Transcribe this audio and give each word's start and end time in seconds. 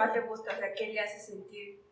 más 0.00 0.14
le 0.14 0.22
gusta? 0.22 0.52
O 0.54 0.58
sea, 0.58 0.72
¿qué 0.74 0.86
le 0.94 1.00
hace 1.00 1.20
sentir 1.20 1.82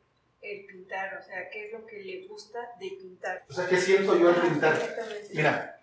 el 0.40 0.64
pintar? 0.64 1.18
O 1.20 1.22
sea, 1.22 1.50
¿qué 1.50 1.66
es 1.66 1.72
lo 1.72 1.84
que 1.84 1.98
le 1.98 2.26
gusta 2.26 2.58
de 2.80 2.92
pintar? 2.98 3.44
O 3.50 3.52
sea, 3.52 3.68
¿qué 3.68 3.76
siento 3.76 4.18
yo 4.18 4.30
al 4.30 4.40
pintar? 4.40 4.74
Exactamente. 4.74 5.28
Mira, 5.34 5.74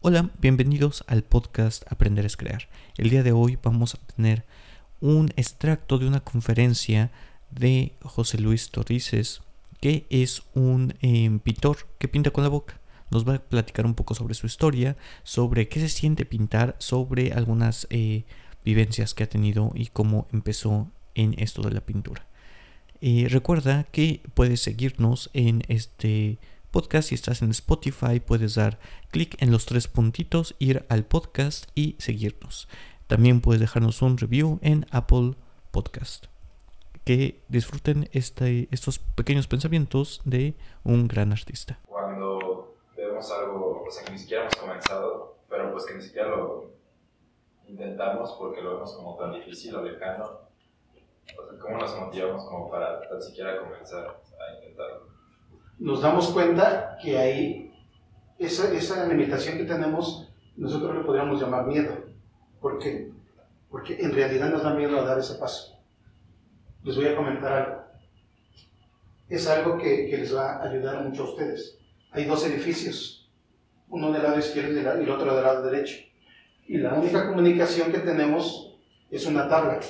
Hola, 0.00 0.30
bienvenidos 0.38 1.04
al 1.06 1.22
podcast 1.22 1.82
Aprender 1.92 2.24
es 2.24 2.38
Crear. 2.38 2.66
El 2.96 3.10
día 3.10 3.22
de 3.22 3.32
hoy 3.32 3.58
vamos 3.62 3.94
a 3.94 3.98
tener 4.14 4.44
un 5.02 5.28
extracto 5.36 5.98
de 5.98 6.08
una 6.08 6.20
conferencia 6.20 7.10
de 7.50 7.92
José 8.02 8.38
Luis 8.38 8.70
Torrices, 8.70 9.42
que 9.82 10.06
es 10.08 10.44
un 10.54 10.94
eh, 11.02 11.38
pintor 11.44 11.76
que 11.98 12.08
pinta 12.08 12.30
con 12.30 12.42
la 12.42 12.48
boca. 12.48 12.80
Nos 13.10 13.28
va 13.28 13.34
a 13.34 13.38
platicar 13.38 13.84
un 13.84 13.94
poco 13.94 14.14
sobre 14.14 14.32
su 14.32 14.46
historia, 14.46 14.96
sobre 15.24 15.68
qué 15.68 15.78
se 15.80 15.90
siente 15.90 16.24
pintar, 16.24 16.74
sobre 16.78 17.32
algunas 17.32 17.86
eh, 17.90 18.24
vivencias 18.64 19.14
que 19.14 19.24
ha 19.24 19.28
tenido 19.28 19.72
y 19.74 19.86
cómo 19.86 20.26
empezó 20.32 20.90
en 21.14 21.34
esto 21.38 21.62
de 21.62 21.72
la 21.72 21.80
pintura. 21.80 22.26
Eh, 23.00 23.26
recuerda 23.30 23.84
que 23.84 24.22
puedes 24.34 24.60
seguirnos 24.60 25.30
en 25.32 25.62
este 25.68 26.38
podcast. 26.70 27.08
Si 27.08 27.14
estás 27.14 27.42
en 27.42 27.50
Spotify, 27.50 28.20
puedes 28.20 28.56
dar 28.56 28.78
clic 29.10 29.40
en 29.40 29.52
los 29.52 29.66
tres 29.66 29.88
puntitos, 29.88 30.56
ir 30.58 30.84
al 30.88 31.04
podcast 31.04 31.66
y 31.74 31.96
seguirnos. 31.98 32.68
También 33.06 33.40
puedes 33.40 33.60
dejarnos 33.60 34.02
un 34.02 34.18
review 34.18 34.58
en 34.62 34.86
Apple 34.90 35.34
Podcast. 35.70 36.26
Que 37.04 37.40
disfruten 37.48 38.08
este, 38.12 38.68
estos 38.70 38.98
pequeños 38.98 39.46
pensamientos 39.46 40.20
de 40.24 40.54
un 40.84 41.08
gran 41.08 41.32
artista. 41.32 41.78
cuando 41.86 42.76
vemos 42.96 43.30
algo, 43.30 43.84
o 43.88 43.90
sea, 43.90 44.04
que 44.04 44.12
ni 44.12 44.18
siquiera 44.18 44.42
hemos 44.42 44.56
comenzado, 44.56 45.38
pero 45.48 45.72
pues 45.72 45.86
que 45.86 45.94
ni 45.94 46.02
siquiera 46.02 46.28
lo 46.28 46.77
intentamos 47.68 48.32
porque 48.38 48.62
lo 48.62 48.74
vemos 48.74 48.94
como 48.94 49.16
tan 49.16 49.32
difícil 49.32 49.74
o 49.76 49.82
lejano. 49.82 50.24
O 50.24 51.46
sea, 51.46 51.58
¿cómo 51.60 51.78
nos 51.78 51.98
motivamos 51.98 52.44
como 52.46 52.70
para 52.70 53.06
tan 53.08 53.20
siquiera 53.20 53.58
comenzar 53.58 54.06
a 54.08 54.54
intentarlo? 54.54 55.18
nos 55.78 56.02
damos 56.02 56.28
cuenta 56.28 56.98
que 57.00 57.16
ahí, 57.16 57.72
esa, 58.38 58.72
esa 58.72 59.06
limitación 59.06 59.58
que 59.58 59.64
tenemos, 59.64 60.28
nosotros 60.56 60.96
le 60.96 61.04
podríamos 61.04 61.40
llamar 61.40 61.66
miedo. 61.66 61.92
¿Por 62.60 62.78
qué? 62.78 63.12
Porque 63.70 63.96
en 64.00 64.12
realidad 64.12 64.50
nos 64.50 64.62
da 64.62 64.74
miedo 64.74 64.98
a 64.98 65.04
dar 65.04 65.18
ese 65.18 65.34
paso. 65.34 65.78
Les 66.82 66.96
voy 66.96 67.06
a 67.06 67.16
comentar 67.16 67.52
algo. 67.52 67.82
Es 69.28 69.46
algo 69.46 69.76
que, 69.76 70.08
que 70.08 70.16
les 70.16 70.34
va 70.34 70.56
a 70.56 70.62
ayudar 70.64 71.04
mucho 71.04 71.22
a 71.22 71.30
ustedes. 71.30 71.78
Hay 72.10 72.24
dos 72.24 72.44
edificios, 72.46 73.30
uno 73.88 74.10
del 74.10 74.22
lado 74.22 74.38
izquierdo 74.38 74.72
y 74.72 75.04
el 75.04 75.10
otro 75.10 75.34
del 75.34 75.44
lado 75.44 75.62
derecho. 75.62 76.07
Y 76.68 76.76
la 76.76 76.92
única 76.92 77.26
comunicación 77.26 77.90
que 77.90 78.00
tenemos 78.00 78.76
es 79.10 79.24
una 79.24 79.48
tabla. 79.48 79.80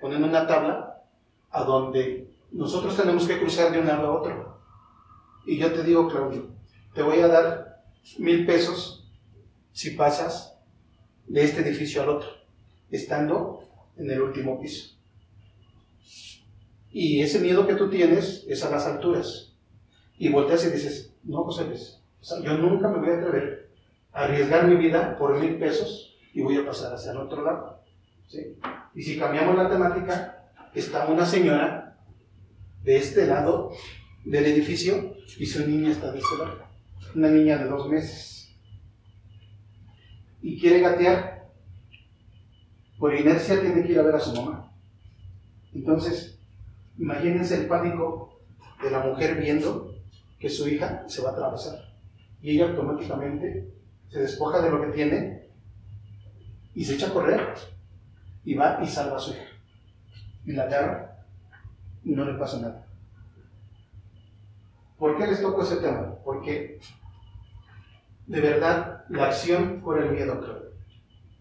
Ponen 0.00 0.22
una 0.22 0.46
tabla 0.46 1.02
a 1.50 1.64
donde 1.64 2.30
nosotros 2.52 2.96
tenemos 2.96 3.26
que 3.26 3.40
cruzar 3.40 3.72
de 3.72 3.80
un 3.80 3.88
lado 3.88 4.06
a 4.06 4.20
otro. 4.20 4.62
Y 5.44 5.58
yo 5.58 5.72
te 5.72 5.82
digo, 5.82 6.06
Claudio, 6.08 6.46
te 6.94 7.02
voy 7.02 7.18
a 7.18 7.26
dar 7.26 7.82
mil 8.18 8.46
pesos 8.46 9.10
si 9.72 9.90
pasas 9.90 10.56
de 11.26 11.42
este 11.42 11.62
edificio 11.62 12.02
al 12.02 12.10
otro, 12.10 12.30
estando 12.88 13.64
en 13.96 14.08
el 14.08 14.22
último 14.22 14.60
piso. 14.60 14.96
Y 16.92 17.20
ese 17.20 17.40
miedo 17.40 17.66
que 17.66 17.74
tú 17.74 17.90
tienes 17.90 18.46
es 18.48 18.64
a 18.64 18.70
las 18.70 18.86
alturas. 18.86 19.56
Y 20.16 20.28
volteas 20.28 20.64
y 20.66 20.70
dices, 20.70 21.12
no, 21.24 21.42
José 21.42 21.64
Luis, 21.64 22.00
yo 22.44 22.56
nunca 22.56 22.88
me 22.88 22.98
voy 22.98 23.10
a 23.10 23.18
atrever 23.18 23.70
a 24.12 24.22
arriesgar 24.22 24.68
mi 24.68 24.76
vida 24.76 25.18
por 25.18 25.36
mil 25.40 25.58
pesos 25.58 26.07
y 26.32 26.42
voy 26.42 26.56
a 26.56 26.66
pasar 26.66 26.92
hacia 26.92 27.12
el 27.12 27.18
otro 27.18 27.42
lado. 27.42 27.82
¿sí? 28.26 28.58
Y 28.94 29.02
si 29.02 29.18
cambiamos 29.18 29.56
la 29.56 29.68
temática, 29.68 30.50
está 30.74 31.06
una 31.06 31.26
señora 31.26 31.98
de 32.82 32.96
este 32.96 33.26
lado 33.26 33.72
del 34.24 34.46
edificio 34.46 35.14
y 35.38 35.46
su 35.46 35.66
niña 35.66 35.90
está 35.90 36.12
de 36.12 36.18
este 36.18 36.38
lado. 36.38 36.64
Una 37.14 37.28
niña 37.28 37.58
de 37.58 37.64
dos 37.64 37.88
meses. 37.88 38.54
Y 40.42 40.60
quiere 40.60 40.80
gatear. 40.80 41.48
Por 42.98 43.14
inercia 43.14 43.60
tiene 43.60 43.82
que 43.82 43.92
ir 43.92 43.98
a 43.98 44.02
ver 44.02 44.16
a 44.16 44.20
su 44.20 44.34
mamá. 44.34 44.72
Entonces, 45.72 46.40
imagínense 46.98 47.60
el 47.60 47.66
pánico 47.68 48.40
de 48.82 48.90
la 48.90 49.00
mujer 49.00 49.40
viendo 49.40 49.94
que 50.38 50.48
su 50.48 50.68
hija 50.68 51.04
se 51.06 51.22
va 51.22 51.30
a 51.30 51.32
atravesar. 51.32 51.78
Y 52.40 52.56
ella 52.56 52.70
automáticamente 52.70 53.72
se 54.08 54.20
despoja 54.20 54.60
de 54.60 54.70
lo 54.70 54.80
que 54.80 54.92
tiene 54.92 55.37
y 56.78 56.84
se 56.84 56.94
echa 56.94 57.08
a 57.08 57.12
correr. 57.12 57.54
Y 58.44 58.54
va 58.54 58.78
y 58.80 58.86
salva 58.86 59.16
a 59.16 59.18
su 59.18 59.32
hija. 59.32 59.48
Y 60.46 60.52
la 60.52 60.62
agarra 60.62 61.24
y 62.04 62.12
no 62.12 62.24
le 62.24 62.38
pasa 62.38 62.60
nada. 62.60 62.86
¿Por 64.96 65.18
qué 65.18 65.26
les 65.26 65.42
toco 65.42 65.62
ese 65.62 65.78
tema? 65.78 66.14
Porque 66.24 66.78
de 68.28 68.40
verdad 68.40 69.04
la 69.08 69.26
acción 69.26 69.80
por 69.82 70.00
el 70.00 70.12
miedo, 70.12 70.40
creo. 70.40 70.70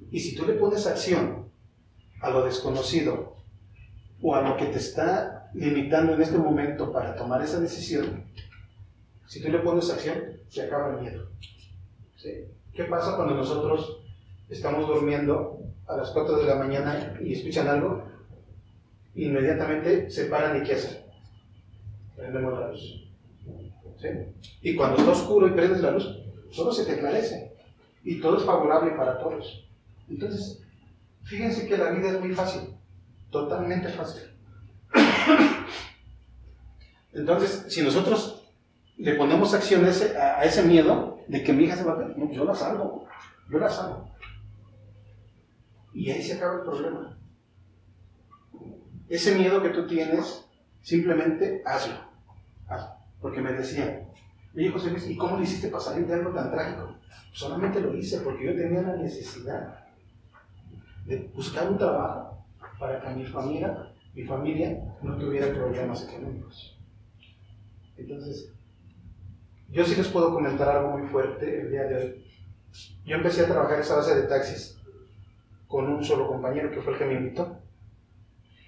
Y 0.10 0.20
si 0.20 0.36
tú 0.36 0.44
le 0.48 0.54
pones 0.54 0.88
acción 0.88 1.52
a 2.20 2.32
lo 2.32 2.44
desconocido 2.44 3.36
o 4.24 4.34
a 4.34 4.42
lo 4.42 4.58
que 4.58 4.66
te 4.66 4.80
está 4.80 5.52
limitando 5.54 6.16
en 6.16 6.22
este 6.24 6.40
momento 6.40 6.92
para 6.92 7.16
tomar 7.16 7.44
esa 7.44 7.60
decisión, 7.60 8.26
si 9.28 9.40
tú 9.40 9.50
le 9.50 9.60
pones 9.60 9.88
acción, 9.92 10.18
se 10.50 10.64
acaba 10.64 10.96
el 10.96 11.02
miedo. 11.02 11.30
¿Qué 12.74 12.84
pasa 12.86 13.16
cuando 13.16 13.36
nosotros 13.36 13.97
estamos 14.50 14.88
durmiendo 14.88 15.60
a 15.88 15.98
las 15.98 16.10
4 16.12 16.38
de 16.38 16.46
la 16.46 16.56
mañana 16.56 17.18
y 17.22 17.34
escuchan 17.34 17.68
algo? 17.68 18.04
Inmediatamente 19.16 20.10
se 20.10 20.26
paran 20.26 20.62
y 20.62 20.64
¿qué 20.64 20.76
hacen? 20.76 21.02
Prendemos 22.16 22.60
la 22.60 22.70
luz. 22.70 23.08
Y 24.62 24.76
cuando 24.76 24.98
está 24.98 25.12
oscuro 25.12 25.48
y 25.48 25.52
prendes 25.52 25.82
la 25.82 25.92
luz, 25.92 26.08
todo 26.56 26.72
se 26.72 26.86
te 26.86 26.94
esclarece. 26.94 27.54
Y 28.04 28.20
todo 28.22 28.38
es 28.38 28.44
favorable 28.44 28.92
para 28.92 29.20
todos. 29.20 29.68
Entonces, 30.10 30.62
fíjense 31.24 31.68
que 31.68 31.78
la 31.78 31.92
vida 31.92 32.12
es 32.12 32.20
muy 32.20 32.34
fácil. 32.34 32.62
Totalmente 33.32 33.90
fácil. 33.90 34.24
Entonces, 37.14 37.66
si 37.68 37.82
nosotros 37.82 38.48
le 38.98 39.16
ponemos 39.16 39.54
acción 39.54 39.86
a 39.86 40.44
ese, 40.44 40.64
miedo 40.64 41.20
de 41.28 41.44
que 41.44 41.54
mi 41.54 41.66
hija 41.66 41.76
se 41.76 41.84
va 41.84 41.94
a 41.94 42.08
no, 42.16 42.32
yo 42.32 42.46
la 42.46 42.56
salvo. 42.56 43.08
Yo 43.50 43.60
la 43.60 43.70
salvo. 43.70 44.10
Y 45.98 46.12
ahí 46.12 46.22
se 46.22 46.34
acaba 46.34 46.58
el 46.58 46.62
problema. 46.62 47.18
Ese 49.10 49.36
miedo 49.36 49.64
que 49.64 49.70
tú 49.70 49.88
tienes, 49.88 50.48
simplemente 50.80 51.64
hazlo. 51.66 51.96
hazlo. 52.68 52.92
Porque 53.20 53.42
me 53.42 53.52
decían, 53.52 54.08
oye 54.56 54.70
José 54.70 54.92
Luis, 54.92 55.10
¿y 55.10 55.18
cómo 55.18 55.38
le 55.38 55.46
hiciste 55.46 55.70
para 55.70 55.84
salir 55.84 56.06
de 56.06 56.14
algo 56.14 56.30
tan 56.36 56.52
trágico? 56.52 56.96
Solamente 57.32 57.82
lo 57.82 57.96
hice 57.96 58.20
porque 58.20 58.46
yo 58.46 58.56
tenía 58.56 58.84
la 58.84 58.96
necesidad 58.96 59.88
de 61.08 61.32
buscar 61.34 61.68
un 61.68 61.80
trabajo 61.80 62.46
para 62.78 63.02
que 63.02 63.16
mi 63.16 63.26
familia, 63.26 63.92
mi 64.14 64.24
familia 64.24 64.78
no 65.02 65.18
tuviera 65.18 65.52
problemas 65.52 66.08
económicos. 66.08 66.78
Entonces, 67.98 68.54
yo 69.70 69.84
sí 69.84 69.96
les 69.96 70.10
puedo 70.10 70.32
comentar 70.32 70.70
algo 70.70 70.96
muy 70.96 71.08
fuerte 71.08 71.62
el 71.62 71.72
día 71.72 71.86
de 71.86 71.96
hoy. 71.96 72.26
Yo 73.04 73.16
empecé 73.16 73.46
a 73.46 73.48
trabajar 73.48 73.80
esa 73.80 73.96
base 73.96 74.14
de 74.14 74.28
taxis 74.28 74.77
con 75.68 75.88
un 75.88 76.04
solo 76.04 76.28
compañero 76.28 76.72
que 76.72 76.82
fue 76.82 76.94
el 76.94 77.00
que 77.00 77.06
me 77.06 77.14
invitó. 77.16 77.58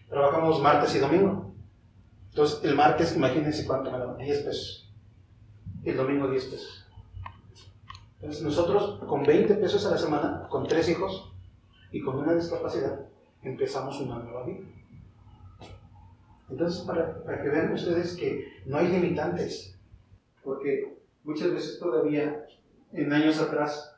Trabajamos 0.09 0.61
martes 0.61 0.95
y 0.95 0.99
domingo. 0.99 1.53
Entonces, 2.29 2.63
el 2.63 2.75
martes, 2.75 3.15
imagínense 3.15 3.65
cuánto 3.65 3.91
me 3.91 3.97
daban, 3.97 4.17
10 4.17 4.43
pesos. 4.43 4.93
El 5.83 5.97
domingo, 5.97 6.29
10 6.29 6.45
pesos. 6.45 6.87
Entonces, 8.15 8.43
nosotros 8.43 8.99
con 9.07 9.23
20 9.23 9.55
pesos 9.55 9.85
a 9.85 9.91
la 9.91 9.97
semana, 9.97 10.47
con 10.49 10.67
tres 10.67 10.89
hijos 10.89 11.33
y 11.91 12.01
con 12.01 12.17
una 12.17 12.33
discapacidad, 12.33 12.99
empezamos 13.43 13.99
una 14.01 14.19
nueva 14.19 14.45
vida. 14.45 14.65
Entonces, 16.49 16.81
para, 16.81 17.23
para 17.23 17.41
que 17.41 17.49
vean 17.49 17.71
ustedes 17.71 18.15
que 18.17 18.61
no 18.65 18.77
hay 18.77 18.89
limitantes, 18.89 19.79
porque 20.43 20.97
muchas 21.23 21.51
veces 21.51 21.79
todavía, 21.79 22.45
en 22.91 23.13
años 23.13 23.39
atrás, 23.39 23.95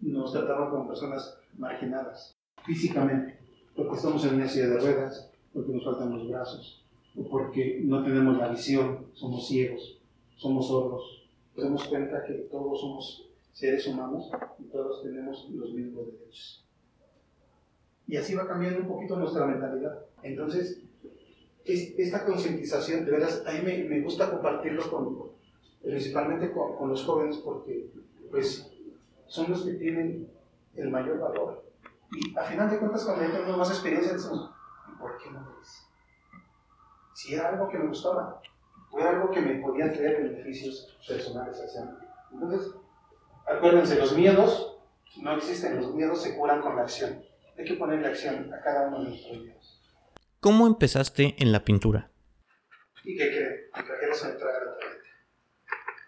nos 0.00 0.32
trataban 0.32 0.70
como 0.70 0.88
personas 0.88 1.38
marginadas, 1.58 2.36
físicamente, 2.64 3.38
porque 3.74 3.96
estamos 3.96 4.24
en 4.24 4.34
una 4.36 4.48
silla 4.48 4.68
de 4.68 4.78
ruedas, 4.78 5.30
porque 5.52 5.72
nos 5.72 5.84
faltan 5.84 6.16
los 6.16 6.28
brazos, 6.28 6.84
o 7.16 7.28
porque 7.28 7.80
no 7.84 8.02
tenemos 8.02 8.36
la 8.38 8.48
visión, 8.48 9.06
somos 9.14 9.46
ciegos, 9.48 9.98
somos 10.36 10.68
sordos. 10.68 11.28
Nos 11.56 11.84
cuenta 11.88 12.22
que 12.24 12.34
todos 12.50 12.80
somos 12.80 13.28
seres 13.52 13.86
humanos 13.86 14.30
y 14.58 14.64
todos 14.64 15.02
tenemos 15.02 15.48
los 15.50 15.72
mismos 15.72 16.06
derechos. 16.06 16.66
Y 18.06 18.16
así 18.16 18.34
va 18.34 18.46
cambiando 18.46 18.80
un 18.80 18.88
poquito 18.88 19.16
nuestra 19.16 19.46
mentalidad. 19.46 20.04
Entonces, 20.22 20.82
es, 21.64 21.94
esta 21.98 22.24
concientización, 22.24 23.04
de 23.04 23.10
veras, 23.10 23.42
a 23.46 23.52
mí 23.52 23.60
me, 23.64 23.84
me 23.84 24.00
gusta 24.02 24.30
compartirlo 24.30 24.88
con, 24.90 25.30
principalmente 25.82 26.52
con, 26.52 26.76
con, 26.76 26.90
los 26.90 27.02
jóvenes 27.04 27.38
porque 27.38 27.88
pues 28.30 28.70
son 29.26 29.50
los 29.50 29.64
que 29.64 29.72
tienen 29.74 30.28
el 30.76 30.90
mayor 30.90 31.18
valor. 31.18 31.64
Y 32.12 32.36
a 32.38 32.42
final 32.44 32.70
de 32.70 32.78
cuentas, 32.78 33.04
cuando 33.04 33.24
ya 33.24 33.32
tenemos 33.32 33.58
más 33.58 33.70
experiencia, 33.70 34.12
decimos, 34.12 34.50
¿y 34.92 34.98
por 34.98 35.18
qué 35.18 35.30
no 35.30 35.40
lo 35.40 35.60
hice? 35.60 35.82
Si 37.14 37.34
era 37.34 37.48
algo 37.48 37.68
que 37.68 37.78
me 37.78 37.88
gustaba, 37.88 38.40
o 38.90 39.00
era 39.00 39.10
algo 39.10 39.30
que 39.30 39.40
me 39.40 39.60
podía 39.60 39.92
traer 39.92 40.22
beneficios 40.22 40.96
personales 41.06 41.60
hacia 41.60 41.84
mí. 41.84 41.96
Entonces, 42.32 42.74
acuérdense, 43.46 43.98
los 43.98 44.14
miedos 44.14 44.78
no 45.22 45.36
existen, 45.36 45.76
los 45.76 45.94
miedos 45.94 46.22
se 46.22 46.36
curan 46.36 46.60
con 46.60 46.76
la 46.76 46.82
acción. 46.82 47.24
Hay 47.58 47.64
que 47.64 47.74
ponerle 47.74 48.08
acción 48.08 48.52
a 48.52 48.60
cada 48.60 48.88
uno 48.88 49.02
de 49.02 49.08
nuestros 49.10 49.38
miedos. 49.38 49.82
¿Cómo 50.40 50.66
empezaste 50.66 51.34
en 51.38 51.52
la 51.52 51.64
pintura? 51.64 52.10
¿Y 53.02 53.16
qué 53.16 53.28
creen? 53.28 53.60
Me 53.74 53.82
traga 53.82 54.06
la 54.08 54.76
tarjeta. 54.76 55.06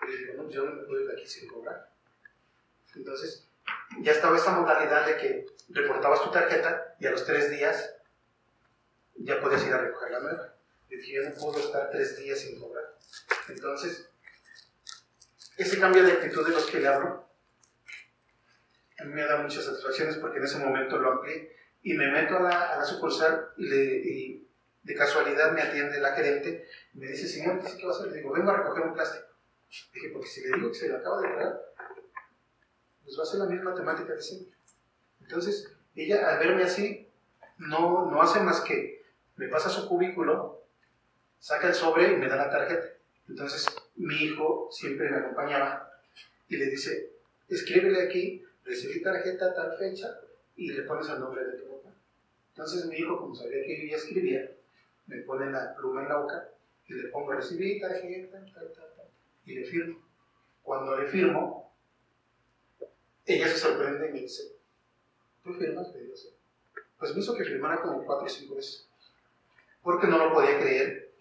Y 0.06 0.10
le 0.10 0.18
digo, 0.18 0.42
no, 0.42 0.50
yo 0.50 0.64
no 0.64 0.74
me 0.76 0.82
puedo 0.82 1.00
ir 1.00 1.08
de 1.08 1.12
aquí 1.14 1.26
sin 1.26 1.48
cobrar. 1.48 1.92
Entonces, 2.94 3.47
ya 4.00 4.12
estaba 4.12 4.36
esta 4.36 4.52
modalidad 4.52 5.06
de 5.06 5.16
que 5.16 5.46
reportabas 5.70 6.22
tu 6.22 6.30
tarjeta 6.30 6.94
y 6.98 7.06
a 7.06 7.10
los 7.10 7.24
tres 7.24 7.50
días 7.50 7.94
ya 9.16 9.40
podías 9.40 9.66
ir 9.66 9.72
a 9.72 9.78
recoger 9.78 10.10
la 10.10 10.20
nueva. 10.20 10.54
Y 10.88 10.96
dije, 10.96 11.14
yo 11.14 11.28
no 11.28 11.34
puedo 11.34 11.58
estar 11.58 11.90
tres 11.90 12.16
días 12.18 12.38
sin 12.38 12.58
cobrar. 12.60 12.84
Entonces, 13.48 14.08
ese 15.56 15.78
cambio 15.78 16.04
de 16.04 16.12
actitud 16.12 16.46
de 16.46 16.52
los 16.52 16.66
que 16.66 16.80
le 16.80 16.88
hablo, 16.88 17.28
a 18.98 19.04
mí 19.04 19.12
me 19.12 19.24
da 19.24 19.38
muchas 19.38 19.64
satisfacciones 19.64 20.16
porque 20.16 20.38
en 20.38 20.44
ese 20.44 20.58
momento 20.58 20.98
lo 20.98 21.12
amplié 21.12 21.56
y 21.82 21.94
me 21.94 22.10
meto 22.10 22.36
a 22.36 22.40
la, 22.40 22.74
a 22.74 22.78
la 22.78 22.84
sucursal 22.84 23.50
y, 23.56 23.68
le, 23.68 23.84
y 23.84 24.48
de 24.82 24.94
casualidad 24.94 25.52
me 25.52 25.62
atiende 25.62 26.00
la 26.00 26.14
gerente 26.14 26.66
y 26.94 26.98
me 26.98 27.08
dice, 27.08 27.28
señor, 27.28 27.60
¿qué 27.62 27.84
va 27.84 27.92
a 27.92 27.96
hacer? 27.96 28.10
Le 28.10 28.18
digo, 28.18 28.32
vengo 28.32 28.50
a 28.50 28.56
recoger 28.56 28.84
un 28.84 28.94
plástico. 28.94 29.26
Dije, 29.92 30.08
porque 30.12 30.28
si 30.28 30.40
le 30.42 30.56
digo 30.56 30.70
que 30.70 30.78
se 30.78 30.88
le 30.88 30.96
acaba 30.96 31.20
de 31.20 31.28
traer, 31.28 31.67
pues 33.08 33.19
va 33.19 33.22
a 33.22 33.26
ser 33.26 33.40
la 33.40 33.46
misma 33.46 33.75
temática 33.75 34.12
de 34.12 34.20
siempre. 34.20 34.55
Entonces, 35.22 35.72
ella 35.96 36.28
al 36.28 36.38
verme 36.38 36.64
así, 36.64 37.08
no, 37.56 38.05
no 38.10 38.20
hace 38.20 38.40
más 38.40 38.60
que 38.60 39.02
me 39.37 39.49
pasa 39.49 39.70
su 39.70 39.88
cubículo, 39.88 40.62
saca 41.38 41.69
el 41.69 41.75
sobre 41.75 42.12
y 42.12 42.16
me 42.16 42.28
da 42.28 42.37
la 42.37 42.50
tarjeta. 42.50 42.87
Entonces, 43.28 43.66
mi 43.96 44.14
hijo 44.14 44.69
siempre 44.70 45.08
me 45.10 45.16
acompañaba 45.16 45.90
y 46.49 46.56
le 46.58 46.66
dice, 46.66 47.12
escríbele 47.49 48.02
aquí, 48.02 48.44
recibí 48.64 49.00
tarjeta 49.00 49.54
tal 49.54 49.78
fecha 49.78 50.20
y 50.56 50.72
le 50.72 50.82
pones 50.82 51.08
el 51.08 51.20
nombre 51.20 51.43
de 51.44 51.52
tu 51.52 51.64
papá. 51.64 51.94
Entonces 52.50 52.84
mi 52.87 52.96
hijo, 52.96 53.19
como 53.19 53.34
sabía 53.34 53.64
que 53.64 53.81
yo 53.81 53.90
ya 53.90 53.96
escribía, 53.96 54.50
me 55.06 55.19
pone 55.22 55.50
la 55.50 55.75
pluma 55.75 56.02
en 56.02 56.08
la 56.08 56.19
boca 56.19 56.49
y 56.87 56.93
le 56.93 57.08
pongo 57.08 57.32
recibí 57.32 57.81
tarjeta, 57.81 58.38
tal, 58.52 58.52
tal, 58.52 58.72
tal, 58.75 59.06
y 59.46 59.54
le 59.54 59.64
firmo. 59.64 60.02
Cuando 60.62 61.00
le 61.00 61.06
firmo, 61.06 61.67
ella 63.28 63.46
se 63.46 63.58
sorprende 63.58 64.08
y 64.08 64.12
me 64.12 64.20
dice, 64.20 64.56
¿tú 65.44 65.52
firmas? 65.52 65.92
Le 65.92 66.00
digo. 66.00 66.14
Pues 66.98 67.14
me 67.14 67.20
hizo 67.20 67.36
que 67.36 67.44
firmara 67.44 67.80
como 67.82 68.04
cuatro 68.04 68.26
o 68.26 68.28
cinco 68.28 68.56
veces, 68.56 68.88
porque 69.82 70.06
no 70.06 70.19
lo 70.19 70.32
podía 70.32 70.58
creer 70.58 71.12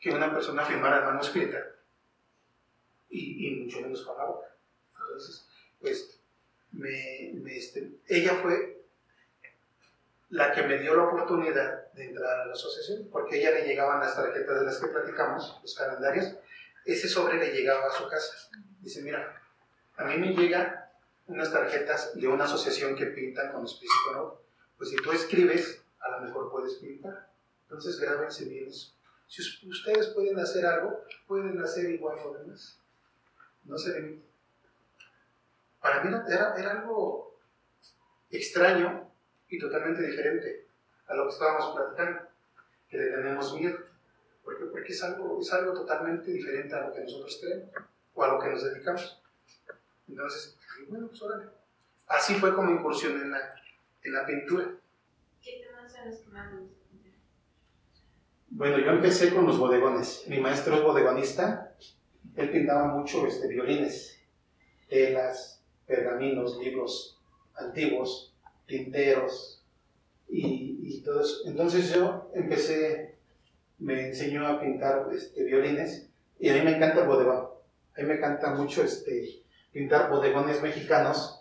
que 0.00 0.10
una 0.10 0.32
persona 0.32 0.64
firmara 0.64 1.00
en 1.00 1.04
manuscrita 1.06 1.58
y, 3.10 3.46
y 3.46 3.64
mucho 3.64 3.80
menos 3.80 4.02
con 4.02 4.16
la 4.16 4.24
boca. 4.24 4.46
Entonces, 4.92 5.46
pues, 5.80 6.20
me, 6.72 7.32
este, 7.56 7.90
ella 8.06 8.36
fue 8.36 8.86
la 10.30 10.52
que 10.52 10.62
me 10.62 10.78
dio 10.78 10.94
la 10.94 11.04
oportunidad 11.04 11.92
de 11.92 12.04
entrar 12.04 12.40
a 12.40 12.46
la 12.46 12.52
asociación, 12.52 13.08
porque 13.10 13.38
ella 13.38 13.50
le 13.50 13.66
llegaban 13.66 14.00
las 14.00 14.14
tarjetas 14.14 14.60
de 14.60 14.66
las 14.66 14.78
que 14.78 14.86
platicamos, 14.86 15.58
los 15.62 15.74
calendarios, 15.74 16.34
ese 16.84 17.08
sobre 17.08 17.38
le 17.38 17.52
llegaba 17.52 17.88
a 17.88 17.90
su 17.90 18.08
casa. 18.08 18.50
Dice, 18.80 19.02
mira, 19.02 19.42
a 19.96 20.04
mí 20.04 20.16
me 20.16 20.34
llegan 20.34 20.87
unas 21.28 21.52
tarjetas 21.52 22.14
de 22.14 22.26
una 22.26 22.44
asociación 22.44 22.96
que 22.96 23.06
pintan 23.06 23.52
con 23.52 23.60
auspicio 23.60 24.12
nuevo. 24.12 24.42
Pues 24.76 24.90
si 24.90 24.96
tú 24.96 25.12
escribes, 25.12 25.82
a 26.00 26.10
lo 26.10 26.20
mejor 26.26 26.50
puedes 26.50 26.74
pintar. 26.74 27.30
Entonces 27.62 28.00
grábense 28.00 28.46
bien 28.46 28.68
eso. 28.68 28.94
Si 29.26 29.68
ustedes 29.68 30.08
pueden 30.08 30.38
hacer 30.38 30.64
algo, 30.64 31.04
pueden 31.26 31.60
hacer 31.60 31.90
igual 31.90 32.16
lo 32.24 32.32
demás. 32.32 32.80
No 33.64 33.76
se 33.76 34.00
limiten. 34.00 34.24
Para 35.80 36.02
mí 36.02 36.16
era, 36.28 36.54
era 36.56 36.80
algo 36.80 37.38
extraño 38.30 39.10
y 39.48 39.58
totalmente 39.58 40.02
diferente 40.02 40.66
a 41.06 41.14
lo 41.14 41.24
que 41.24 41.34
estábamos 41.34 41.76
platicando, 41.76 42.20
que 42.88 42.96
le 42.96 43.10
tenemos 43.10 43.54
miedo. 43.54 43.78
¿Por 44.42 44.58
qué? 44.58 44.64
Porque 44.64 44.92
es 44.92 45.02
algo, 45.02 45.38
es 45.40 45.52
algo 45.52 45.74
totalmente 45.74 46.30
diferente 46.30 46.74
a 46.74 46.88
lo 46.88 46.94
que 46.94 47.00
nosotros 47.00 47.38
creemos 47.40 47.70
o 48.14 48.24
a 48.24 48.28
lo 48.28 48.40
que 48.40 48.48
nos 48.48 48.64
dedicamos. 48.64 49.22
Entonces, 50.08 50.57
bueno, 50.88 51.08
pues 51.08 51.22
órale. 51.22 51.50
Así 52.06 52.34
fue 52.34 52.54
como 52.54 52.70
incursioné 52.70 53.22
en 53.22 53.30
la, 53.30 53.38
en 54.02 54.12
la 54.12 54.26
pintura. 54.26 54.74
¿Qué 55.42 55.62
temas 55.66 55.92
son 55.92 56.08
los 56.08 56.18
que 56.20 56.30
más 56.30 56.52
me 56.52 56.60
gustan? 56.60 56.78
Bueno, 58.50 58.78
yo 58.78 58.90
empecé 58.90 59.34
con 59.34 59.46
los 59.46 59.58
bodegones. 59.58 60.24
Mi 60.26 60.40
maestro 60.40 60.76
es 60.76 60.82
bodegonista. 60.82 61.76
Él 62.34 62.50
pintaba 62.50 62.94
mucho 62.94 63.26
este, 63.26 63.48
violines, 63.48 64.18
telas, 64.88 65.62
pergaminos, 65.86 66.58
libros 66.58 67.20
antiguos, 67.56 68.34
tinteros 68.66 69.64
y, 70.28 70.80
y 70.82 71.02
todo 71.02 71.20
eso. 71.20 71.42
Entonces 71.46 71.92
yo 71.92 72.30
empecé, 72.34 73.18
me 73.78 74.08
enseñó 74.08 74.46
a 74.46 74.60
pintar 74.60 75.08
este, 75.12 75.44
violines 75.44 76.08
y 76.38 76.48
a 76.48 76.54
mí 76.54 76.62
me 76.62 76.76
encanta 76.76 77.02
el 77.02 77.08
bodegón. 77.08 77.48
A 77.96 78.00
mí 78.00 78.06
me 78.06 78.14
encanta 78.14 78.54
mucho 78.54 78.82
este, 78.82 79.42
pintar 79.78 80.10
bodegones 80.10 80.60
mexicanos 80.60 81.40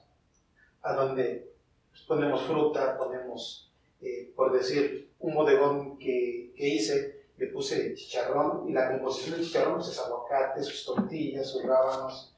a 0.84 0.94
donde 0.94 1.51
pues, 1.89 2.04
ponemos 2.04 2.44
fruta, 2.44 2.95
ponemos, 2.95 3.72
eh, 4.00 4.31
por 4.36 4.54
decir, 4.54 5.10
un 5.19 5.34
bodegón 5.34 5.98
que, 5.98 6.54
que, 6.56 6.68
hice, 6.68 7.25
le 7.38 7.48
puse 7.48 7.95
chicharrón 7.95 8.69
y 8.69 8.74
la 8.74 8.92
composición 8.92 9.38
del 9.38 9.45
chicharrón 9.45 9.78
pues, 9.78 9.88
es 9.88 10.00
aguacate, 10.00 10.62
sus 10.62 10.86
tortillas, 10.86 11.50
sus 11.50 11.63
rábanos 11.63 12.36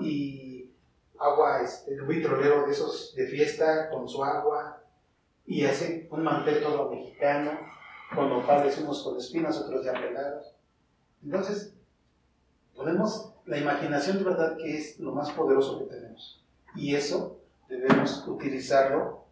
y 0.00 0.70
agua, 1.18 1.62
este, 1.62 2.00
un 2.00 2.06
vitrolero 2.06 2.64
de 2.64 2.70
esos 2.70 3.12
de 3.16 3.26
fiesta 3.26 3.90
con 3.90 4.08
su 4.08 4.22
agua 4.22 4.80
y 5.44 5.64
hace 5.64 6.06
un 6.12 6.22
mantel 6.22 6.62
todo 6.62 6.88
mexicano 6.88 7.58
con 8.14 8.28
nopales, 8.28 8.78
unos 8.78 9.02
con 9.02 9.16
espinas, 9.18 9.58
otros 9.58 9.84
ya 9.84 9.92
pelados. 9.92 10.54
Entonces, 11.24 11.74
ponemos 12.76 13.31
la 13.46 13.58
imaginación 13.58 14.18
de 14.18 14.24
verdad 14.24 14.56
que 14.56 14.76
es 14.76 14.98
lo 15.00 15.12
más 15.12 15.30
poderoso 15.32 15.78
que 15.78 15.94
tenemos. 15.94 16.44
Y 16.74 16.94
eso 16.94 17.40
debemos 17.68 18.26
utilizarlo 18.26 19.24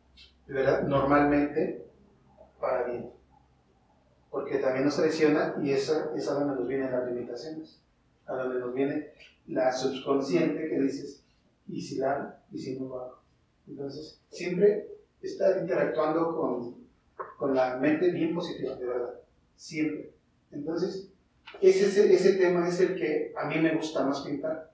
de 0.47 0.55
verdad 0.55 0.83
normalmente 0.83 1.87
para 2.61 2.85
bien. 2.85 3.11
Porque 4.31 4.59
también 4.59 4.85
nos 4.85 4.97
traiciona 4.97 5.57
y 5.62 5.71
esa 5.71 6.12
es 6.17 6.29
a 6.29 6.35
donde 6.35 6.57
nos 6.57 6.69
vienen 6.69 6.93
las 6.93 7.07
limitaciones. 7.07 7.81
A 8.26 8.35
donde 8.35 8.61
nos 8.61 8.75
viene 8.75 9.11
la 9.47 9.73
subconsciente 9.73 10.69
que 10.69 10.81
dices, 10.81 11.25
y 11.67 11.81
si 11.81 11.97
la 11.97 12.12
hago, 12.12 12.33
y 12.52 12.59
si 12.59 12.79
no 12.79 12.88
lo. 12.88 13.21
Entonces, 13.67 14.21
siempre 14.31 14.88
estar 15.21 15.59
interactuando 15.59 16.37
con, 16.37 16.76
con 17.38 17.55
la 17.55 17.76
mente 17.76 18.11
bien 18.11 18.35
positiva, 18.35 18.76
de 18.76 18.87
verdad. 18.87 19.14
Siempre. 19.57 20.12
Entonces, 20.52 21.10
ese, 21.61 22.14
ese 22.14 22.33
tema 22.35 22.69
es 22.69 22.80
el 22.80 22.95
que 22.95 23.33
a 23.37 23.47
mí 23.47 23.59
me 23.59 23.75
gusta 23.75 24.04
más 24.04 24.21
pintar. 24.21 24.71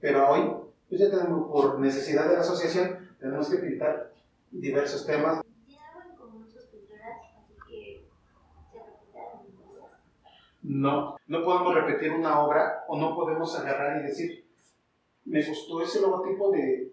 Pero 0.00 0.28
hoy, 0.28 0.50
pues 0.88 1.00
ya 1.00 1.10
tenemos, 1.10 1.50
por 1.50 1.78
necesidad 1.78 2.28
de 2.28 2.34
la 2.34 2.40
asociación, 2.40 3.10
tenemos 3.18 3.48
que 3.48 3.58
pintar 3.58 4.12
diversos 4.50 5.06
temas. 5.06 5.40
No, 10.62 11.16
no 11.26 11.44
podemos 11.44 11.74
repetir 11.74 12.12
una 12.12 12.40
obra 12.40 12.84
o 12.88 12.98
no 12.98 13.14
podemos 13.16 13.58
agarrar 13.58 14.00
y 14.00 14.06
decir, 14.06 14.46
me 15.24 15.44
gustó 15.44 15.82
ese 15.82 16.00
logotipo 16.00 16.50
de, 16.52 16.92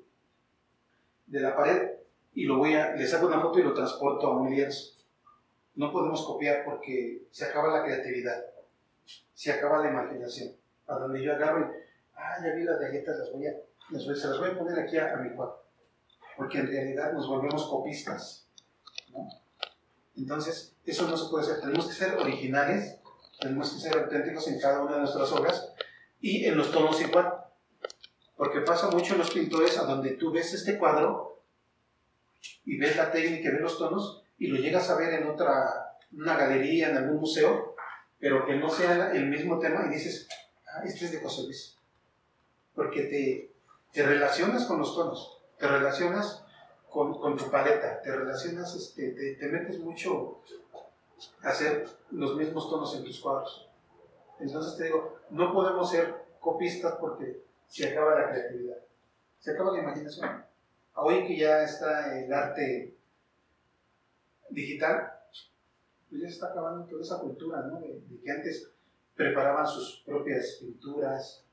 de 1.27 1.39
la 1.39 1.55
pared 1.55 1.91
y 2.33 2.45
lo 2.45 2.57
voy 2.57 2.73
a, 2.73 2.95
le 2.95 3.07
saco 3.07 3.27
una 3.27 3.41
foto 3.41 3.59
y 3.59 3.63
lo 3.63 3.73
transporto 3.73 4.27
a 4.27 4.37
un 4.37 4.49
lienzo. 4.49 4.95
No 5.75 5.91
podemos 5.91 6.25
copiar 6.25 6.65
porque 6.65 7.27
se 7.31 7.45
acaba 7.45 7.77
la 7.77 7.83
creatividad, 7.83 8.43
se 9.33 9.51
acaba 9.51 9.83
la 9.83 9.91
imaginación. 9.91 10.55
A 10.87 10.95
donde 10.95 11.23
yo 11.23 11.33
agarro 11.33 11.61
y, 11.61 11.63
ah, 12.15 12.37
ya 12.43 12.53
vi 12.53 12.63
las 12.63 12.79
galletas, 12.79 13.17
las 13.17 13.31
voy 13.31 13.47
a, 13.47 13.53
las 13.91 14.39
voy, 14.39 14.49
a 14.49 14.57
poner 14.57 14.79
aquí 14.79 14.97
a, 14.97 15.15
mi 15.17 15.35
cuadro. 15.35 15.63
Porque 16.35 16.59
en 16.59 16.67
realidad 16.67 17.13
nos 17.13 17.27
volvemos 17.27 17.67
copistas. 17.67 18.47
¿no? 19.11 19.27
Entonces, 20.17 20.75
eso 20.85 21.07
no 21.07 21.15
se 21.15 21.29
puede 21.29 21.45
hacer. 21.45 21.61
Tenemos 21.61 21.87
que 21.87 21.93
ser 21.93 22.15
originales, 22.17 22.99
tenemos 23.39 23.73
que 23.73 23.79
ser 23.79 23.97
auténticos 23.97 24.47
en 24.47 24.59
cada 24.59 24.81
una 24.81 24.93
de 24.93 24.99
nuestras 24.99 25.31
obras 25.31 25.73
y 26.19 26.45
en 26.45 26.57
los 26.57 26.71
tonos 26.71 26.99
igual. 27.01 27.33
Porque 28.35 28.61
pasa 28.61 28.89
mucho 28.89 29.13
en 29.13 29.19
los 29.19 29.31
pintores 29.31 29.77
a 29.77 29.83
donde 29.83 30.11
tú 30.11 30.31
ves 30.31 30.53
este 30.53 30.77
cuadro 30.77 31.43
y 32.65 32.77
ves 32.77 32.95
la 32.95 33.11
técnica, 33.11 33.51
ves 33.51 33.61
los 33.61 33.77
tonos 33.77 34.23
y 34.37 34.47
lo 34.47 34.57
llegas 34.57 34.89
a 34.89 34.95
ver 34.95 35.13
en 35.13 35.27
otra, 35.27 35.97
una 36.13 36.37
galería, 36.37 36.89
en 36.89 36.97
algún 36.97 37.19
museo, 37.19 37.68
pero 38.19 38.45
que 38.45 38.55
no 38.55 38.69
sea 38.69 39.11
el 39.11 39.27
mismo 39.27 39.59
tema 39.59 39.85
y 39.85 39.93
dices, 39.93 40.27
ah, 40.67 40.81
este 40.83 41.05
es 41.05 41.11
de 41.13 41.21
José 41.21 41.43
Luis. 41.43 41.77
Porque 42.75 43.03
te, 43.03 43.51
te 43.93 44.05
relacionas 44.05 44.65
con 44.65 44.79
los 44.79 44.95
tonos, 44.95 45.41
te 45.57 45.67
relacionas 45.67 46.43
con, 46.89 47.37
tu 47.37 47.49
paleta, 47.49 48.01
te 48.01 48.11
relacionas, 48.15 48.75
este, 48.75 49.35
te, 49.39 49.47
metes 49.47 49.79
mucho 49.79 50.41
a 51.43 51.49
hacer 51.49 51.87
los 52.11 52.35
mismos 52.35 52.69
tonos 52.69 52.95
en 52.95 53.03
tus 53.03 53.19
cuadros. 53.19 53.69
Entonces 54.39 54.77
te 54.77 54.85
digo, 54.85 55.19
no 55.29 55.53
podemos 55.53 55.89
ser 55.89 56.25
copistas 56.39 56.95
porque 56.99 57.43
se 57.67 57.89
acaba 57.89 58.19
la 58.19 58.29
creatividad, 58.29 58.77
se 59.39 59.51
acaba 59.51 59.73
la 59.73 59.83
imaginación. 59.83 60.45
Hoy 60.95 61.27
que 61.27 61.37
ya 61.37 61.63
está 61.63 62.17
el 62.17 62.33
arte 62.33 62.95
digital, 64.49 65.18
pues 66.09 66.21
ya 66.21 66.27
se 66.27 66.33
está 66.33 66.47
acabando 66.47 66.85
toda 66.85 67.01
esa 67.01 67.19
cultura, 67.19 67.61
¿no? 67.61 67.79
De, 67.79 68.01
que 68.23 68.31
antes 68.31 68.71
preparaban 69.15 69.67
sus 69.67 70.01
propias 70.05 70.57
pinturas, 70.59 71.45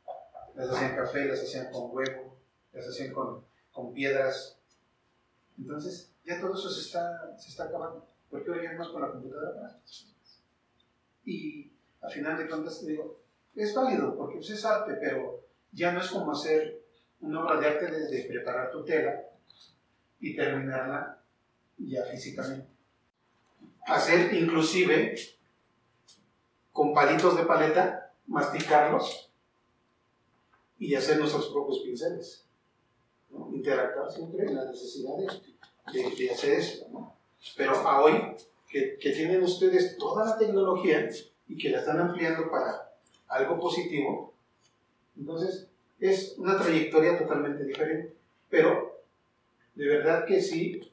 las 0.54 0.70
hacían 0.70 0.96
café, 0.96 1.26
las 1.26 1.42
hacían 1.42 1.70
con 1.70 1.94
huevo, 1.94 2.38
las 2.72 2.88
hacían 2.88 3.12
con, 3.12 3.44
con 3.70 3.92
piedras. 3.92 4.58
Entonces, 5.58 6.12
ya 6.24 6.40
todo 6.40 6.54
eso 6.54 6.70
se 6.70 6.80
está, 6.80 7.36
se 7.38 7.50
está 7.50 7.64
acabando, 7.64 8.06
porque 8.30 8.50
hoy 8.50 8.66
más 8.76 8.88
con 8.88 9.02
la 9.02 9.12
computadora. 9.12 9.80
Y 11.24 11.72
al 12.00 12.10
final 12.10 12.38
de 12.38 12.48
cuentas, 12.48 12.80
te 12.80 12.86
digo, 12.86 13.20
es 13.54 13.74
válido, 13.74 14.16
porque 14.16 14.36
pues, 14.36 14.50
es 14.50 14.64
arte, 14.64 14.94
pero 15.00 15.44
ya 15.72 15.92
no 15.92 16.00
es 16.00 16.10
como 16.10 16.32
hacer 16.32 16.82
una 17.20 17.42
obra 17.44 17.60
de 17.60 17.66
arte 17.66 17.90
desde 17.90 18.28
preparar 18.28 18.70
tu 18.70 18.84
tela 18.84 19.22
y 20.20 20.34
terminarla 20.34 21.22
ya 21.78 22.04
físicamente 22.04 22.75
hacer 23.86 24.34
inclusive 24.34 25.14
con 26.72 26.92
palitos 26.92 27.36
de 27.36 27.44
paleta, 27.44 28.12
masticarlos 28.26 29.30
y 30.78 30.94
hacer 30.94 31.18
nuestros 31.18 31.48
propios 31.48 31.78
pinceles. 31.78 32.44
¿no? 33.30 33.50
Interactuar 33.52 34.10
siempre 34.10 34.46
en 34.46 34.56
la 34.56 34.64
necesidad 34.66 35.14
de, 35.16 36.30
hacer 36.30 36.52
eso. 36.58 37.14
Pero 37.56 37.72
a 37.76 38.02
hoy, 38.02 38.36
que, 38.68 38.98
que, 38.98 39.12
tienen 39.12 39.42
ustedes 39.42 39.96
toda 39.96 40.26
la 40.26 40.38
tecnología 40.38 41.08
y 41.48 41.56
que 41.56 41.70
la 41.70 41.78
están 41.78 42.00
ampliando 42.00 42.50
para 42.50 42.92
algo 43.28 43.58
positivo, 43.58 44.34
entonces 45.16 45.68
es 46.00 46.34
una 46.36 46.58
trayectoria 46.58 47.18
totalmente 47.18 47.64
diferente. 47.64 48.14
Pero 48.50 49.00
de 49.74 49.88
verdad 49.88 50.26
que 50.26 50.40
sí, 50.40 50.92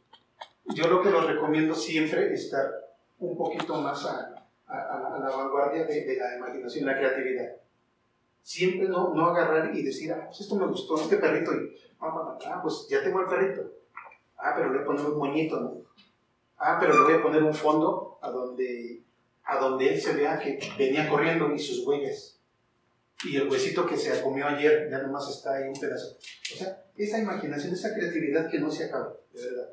yo 0.76 0.88
lo 0.88 1.02
que 1.02 1.10
los 1.10 1.26
recomiendo 1.26 1.76
siempre 1.76 2.34
es 2.34 2.46
estar 2.46 2.83
un 3.20 3.38
poquito 3.38 3.76
más 3.82 4.06
a, 4.06 4.48
a, 4.68 5.20
la 5.20 5.30
vanguardia 5.30 5.86
de, 5.86 6.06
de, 6.06 6.18
la 6.18 6.38
imaginación, 6.38 6.86
la 6.86 6.98
creatividad. 6.98 7.56
Siempre 8.42 8.90
no, 8.90 9.14
no 9.14 9.28
agarrar 9.28 9.76
y 9.76 9.84
decir, 9.84 10.12
ah, 10.12 10.26
pues 10.26 10.42
esto 10.42 10.56
me 10.56 10.68
gustó, 10.68 10.96
este 10.96 11.18
perrito, 11.18 11.54
y 11.54 11.76
ah, 12.02 12.38
ah, 12.48 12.60
pues 12.62 12.88
ya 12.90 13.02
tengo 13.02 13.22
el 13.22 13.28
perrito. 13.28 13.72
Ah, 14.38 14.54
pero 14.56 14.74
le 14.74 14.80
voy 14.80 14.84
a 14.84 14.86
poner 14.86 15.06
un 15.06 15.18
moñito, 15.18 15.60
¿no? 15.60 15.78
Ah, 16.58 16.78
pero 16.80 16.94
le 16.94 17.04
voy 17.04 17.14
a 17.14 17.24
poner 17.24 17.44
un 17.44 17.54
fondo 17.54 18.20
a 18.22 18.30
donde, 18.30 19.02
a 19.46 19.58
donde 19.58 19.94
él 19.94 20.02
se 20.02 20.14
vea 20.14 20.40
que 20.40 20.60
venía 20.78 21.10
corriendo 21.10 21.52
y 21.54 21.60
sus 21.60 21.86
huellas. 21.86 22.40
Y 23.26 23.38
el 23.38 23.50
huesito 23.50 23.86
que 23.86 23.96
se 23.96 24.22
comió 24.22 24.48
ayer 24.48 24.90
ya 24.90 25.00
nomás 25.00 25.30
está 25.30 25.56
ahí 25.56 25.70
un 25.70 25.80
pedazo. 25.80 26.18
O 26.54 26.58
sea, 26.58 26.84
esa 26.98 27.20
imaginación, 27.20 27.74
esa 27.74 27.94
creatividad 27.94 28.50
que 28.50 28.60
no 28.60 28.70
se 28.70 28.86
acaba, 28.86 29.14
de 29.34 29.46
verdad. 29.46 29.70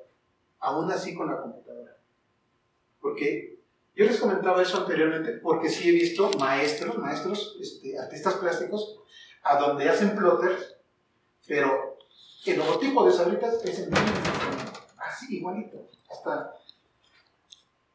Aún 0.60 0.90
así 0.90 1.14
con 1.14 1.28
la 1.28 1.40
computadora. 1.40 1.96
Porque 3.00 3.58
yo 3.94 4.04
les 4.04 4.18
comentaba 4.18 4.62
eso 4.62 4.78
anteriormente, 4.78 5.32
porque 5.42 5.68
sí 5.68 5.88
he 5.88 5.92
visto 5.92 6.30
maestros, 6.38 6.98
maestros, 6.98 7.58
este, 7.60 7.98
artistas 7.98 8.34
plásticos, 8.34 9.00
a 9.42 9.58
donde 9.58 9.88
hacen 9.88 10.14
plotters, 10.14 10.76
pero 11.46 11.98
el 12.46 12.58
logotipo 12.58 13.06
de 13.06 13.12
Sabritas 13.12 13.64
es 13.64 13.78
el 13.80 13.90
mismo, 13.90 14.08
así 14.98 15.36
igualito. 15.36 15.88
Hasta 16.10 16.54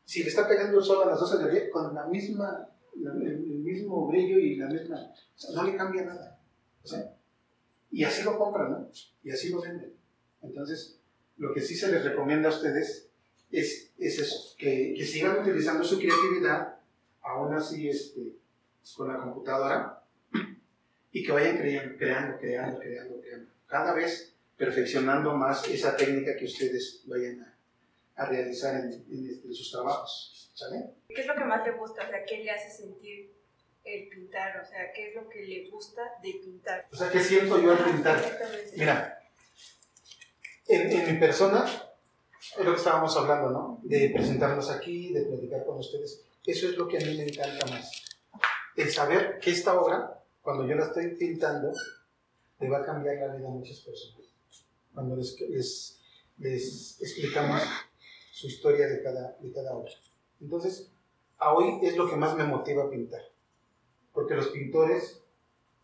si 0.06 0.24
le 0.24 0.30
está 0.30 0.48
pegando 0.48 0.78
el 0.78 0.84
sol 0.84 1.04
a 1.04 1.12
las 1.12 1.20
12 1.20 1.44
del 1.44 1.52
día, 1.52 1.70
con 1.72 1.94
la 1.94 2.06
misma, 2.06 2.70
el, 2.96 3.40
mismo 3.60 4.08
brillo 4.08 4.38
y 4.38 4.56
la 4.56 4.68
misma. 4.68 4.98
O 4.98 5.38
sea, 5.38 5.56
no 5.56 5.64
le 5.64 5.76
cambia 5.76 6.06
nada. 6.06 6.40
O 6.84 6.88
sea, 6.88 7.14
y 7.92 8.04
así 8.04 8.24
lo 8.24 8.38
compran, 8.38 8.72
¿no? 8.72 8.90
Y 9.24 9.32
así 9.32 9.50
lo 9.50 9.62
venden. 9.62 9.94
Entonces, 10.42 11.00
lo 11.38 11.54
que 11.54 11.62
sí 11.62 11.76
se 11.76 11.92
les 11.92 12.06
recomienda 12.06 12.50
a 12.50 12.54
ustedes 12.54 13.10
es, 13.52 13.85
es 13.98 14.20
eso, 14.20 14.56
que, 14.58 14.94
que, 14.96 15.06
sigan 15.06 15.40
utilizando 15.40 15.84
su 15.84 15.98
creatividad, 15.98 16.76
aún 17.22 17.54
así 17.54 17.90
este, 17.90 18.34
con 18.96 19.08
la 19.08 19.20
computadora, 19.20 20.02
y 21.12 21.24
que 21.24 21.32
vayan 21.32 21.58
creando, 21.58 21.98
creando, 21.98 22.38
creando, 22.38 22.80
creando, 22.80 23.22
creando. 23.22 23.52
Cada 23.68 23.94
vez 23.94 24.36
perfeccionando 24.58 25.34
más 25.36 25.68
esa 25.68 25.96
técnica 25.96 26.36
que 26.36 26.46
ustedes 26.46 27.04
vayan 27.06 27.42
a, 27.42 28.24
a 28.24 28.26
realizar 28.26 28.76
en, 28.76 29.06
en, 29.10 29.54
sus 29.54 29.72
trabajos. 29.72 30.52
¿Sale? 30.54 30.86
¿Qué 31.10 31.22
es 31.22 31.28
lo 31.28 31.36
que 31.36 31.44
más 31.44 31.66
le 31.66 31.74
gusta? 31.74 32.06
O 32.06 32.10
sea, 32.10 32.24
¿qué 32.24 32.38
le 32.38 32.52
hace 32.52 32.70
sentir 32.70 33.34
el 33.84 34.08
pintar? 34.08 34.62
O 34.62 34.66
sea, 34.66 34.92
¿qué 34.94 35.10
es 35.10 35.16
lo 35.16 35.28
que 35.28 35.42
le 35.42 35.70
gusta 35.70 36.02
de 36.24 36.32
pintar? 36.34 36.88
O 36.92 36.96
sea, 36.96 37.10
¿qué 37.10 37.20
siento 37.20 37.62
yo 37.62 37.72
al 37.72 37.84
pintar? 37.84 38.40
Mira, 38.78 39.20
en, 40.68 40.92
en 40.92 41.14
mi 41.14 41.20
persona 41.20 41.66
es 42.58 42.66
lo 42.66 42.72
que 42.72 42.78
estábamos 42.78 43.16
hablando, 43.18 43.50
¿no? 43.50 43.80
De 43.84 44.10
presentarnos 44.10 44.70
aquí, 44.70 45.14
de 45.14 45.24
platicar 45.24 45.66
con 45.66 45.78
ustedes. 45.78 46.24
Eso 46.46 46.68
es 46.70 46.78
lo 46.78 46.88
que 46.88 46.98
a 46.98 47.02
mí 47.02 47.18
me 47.18 47.24
encanta 47.24 47.66
más. 47.68 48.04
El 48.76 48.92
saber 48.92 49.40
que 49.40 49.52
esta 49.52 49.80
obra, 49.80 50.24
cuando 50.42 50.68
yo 50.68 50.76
la 50.76 50.86
estoy 50.86 51.16
pintando, 51.16 51.72
le 52.60 52.70
va 52.70 52.80
a 52.80 52.86
cambiar 52.86 53.16
la 53.16 53.36
vida 53.36 53.48
a 53.48 53.52
muchas 53.52 53.80
personas. 53.80 54.28
Cuando 54.94 55.16
les, 55.16 55.36
les, 56.38 57.02
explicamos 57.02 57.62
su 58.32 58.48
historia 58.48 58.88
de 58.88 59.02
cada, 59.02 59.38
de 59.40 59.52
cada 59.52 59.76
obra. 59.76 59.92
Entonces, 60.40 60.92
a 61.38 61.54
hoy 61.54 61.80
es 61.84 61.98
lo 61.98 62.10
que 62.10 62.16
más 62.16 62.36
me 62.36 62.44
motiva 62.44 62.84
a 62.84 62.90
pintar. 62.90 63.22
Porque 64.14 64.36
los 64.36 64.48
pintores, 64.48 65.22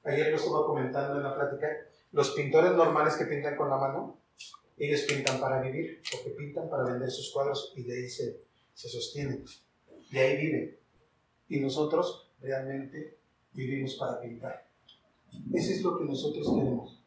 ayer 0.04 0.30
lo 0.30 0.38
estaba 0.38 0.66
comentando 0.66 1.18
en 1.18 1.24
la 1.24 1.36
plática, 1.36 1.68
los 2.12 2.32
pintores 2.32 2.74
normales 2.74 3.16
que 3.16 3.26
pintan 3.26 3.56
con 3.56 3.70
la 3.70 3.78
mano, 3.78 4.21
ellos 4.78 5.02
pintan 5.02 5.40
para 5.40 5.62
vivir, 5.62 6.02
porque 6.12 6.32
pintan 6.32 6.70
para 6.70 6.84
vender 6.84 7.10
sus 7.10 7.32
cuadros 7.32 7.74
y 7.76 7.84
de 7.84 7.94
ahí 7.94 8.10
se, 8.10 8.42
se 8.74 8.90
sostienen. 8.90 9.46
De 10.12 10.20
ahí 10.20 10.38
viven. 10.38 10.78
Y 11.50 11.60
nosotros 11.60 12.32
realmente 12.42 13.18
vivimos 13.54 13.96
para 13.96 14.20
pintar. 14.20 14.68
Eso 15.54 15.72
es 15.72 15.82
lo 15.82 15.98
que 15.98 16.06
nosotros 16.06 16.48
queremos. 16.56 17.04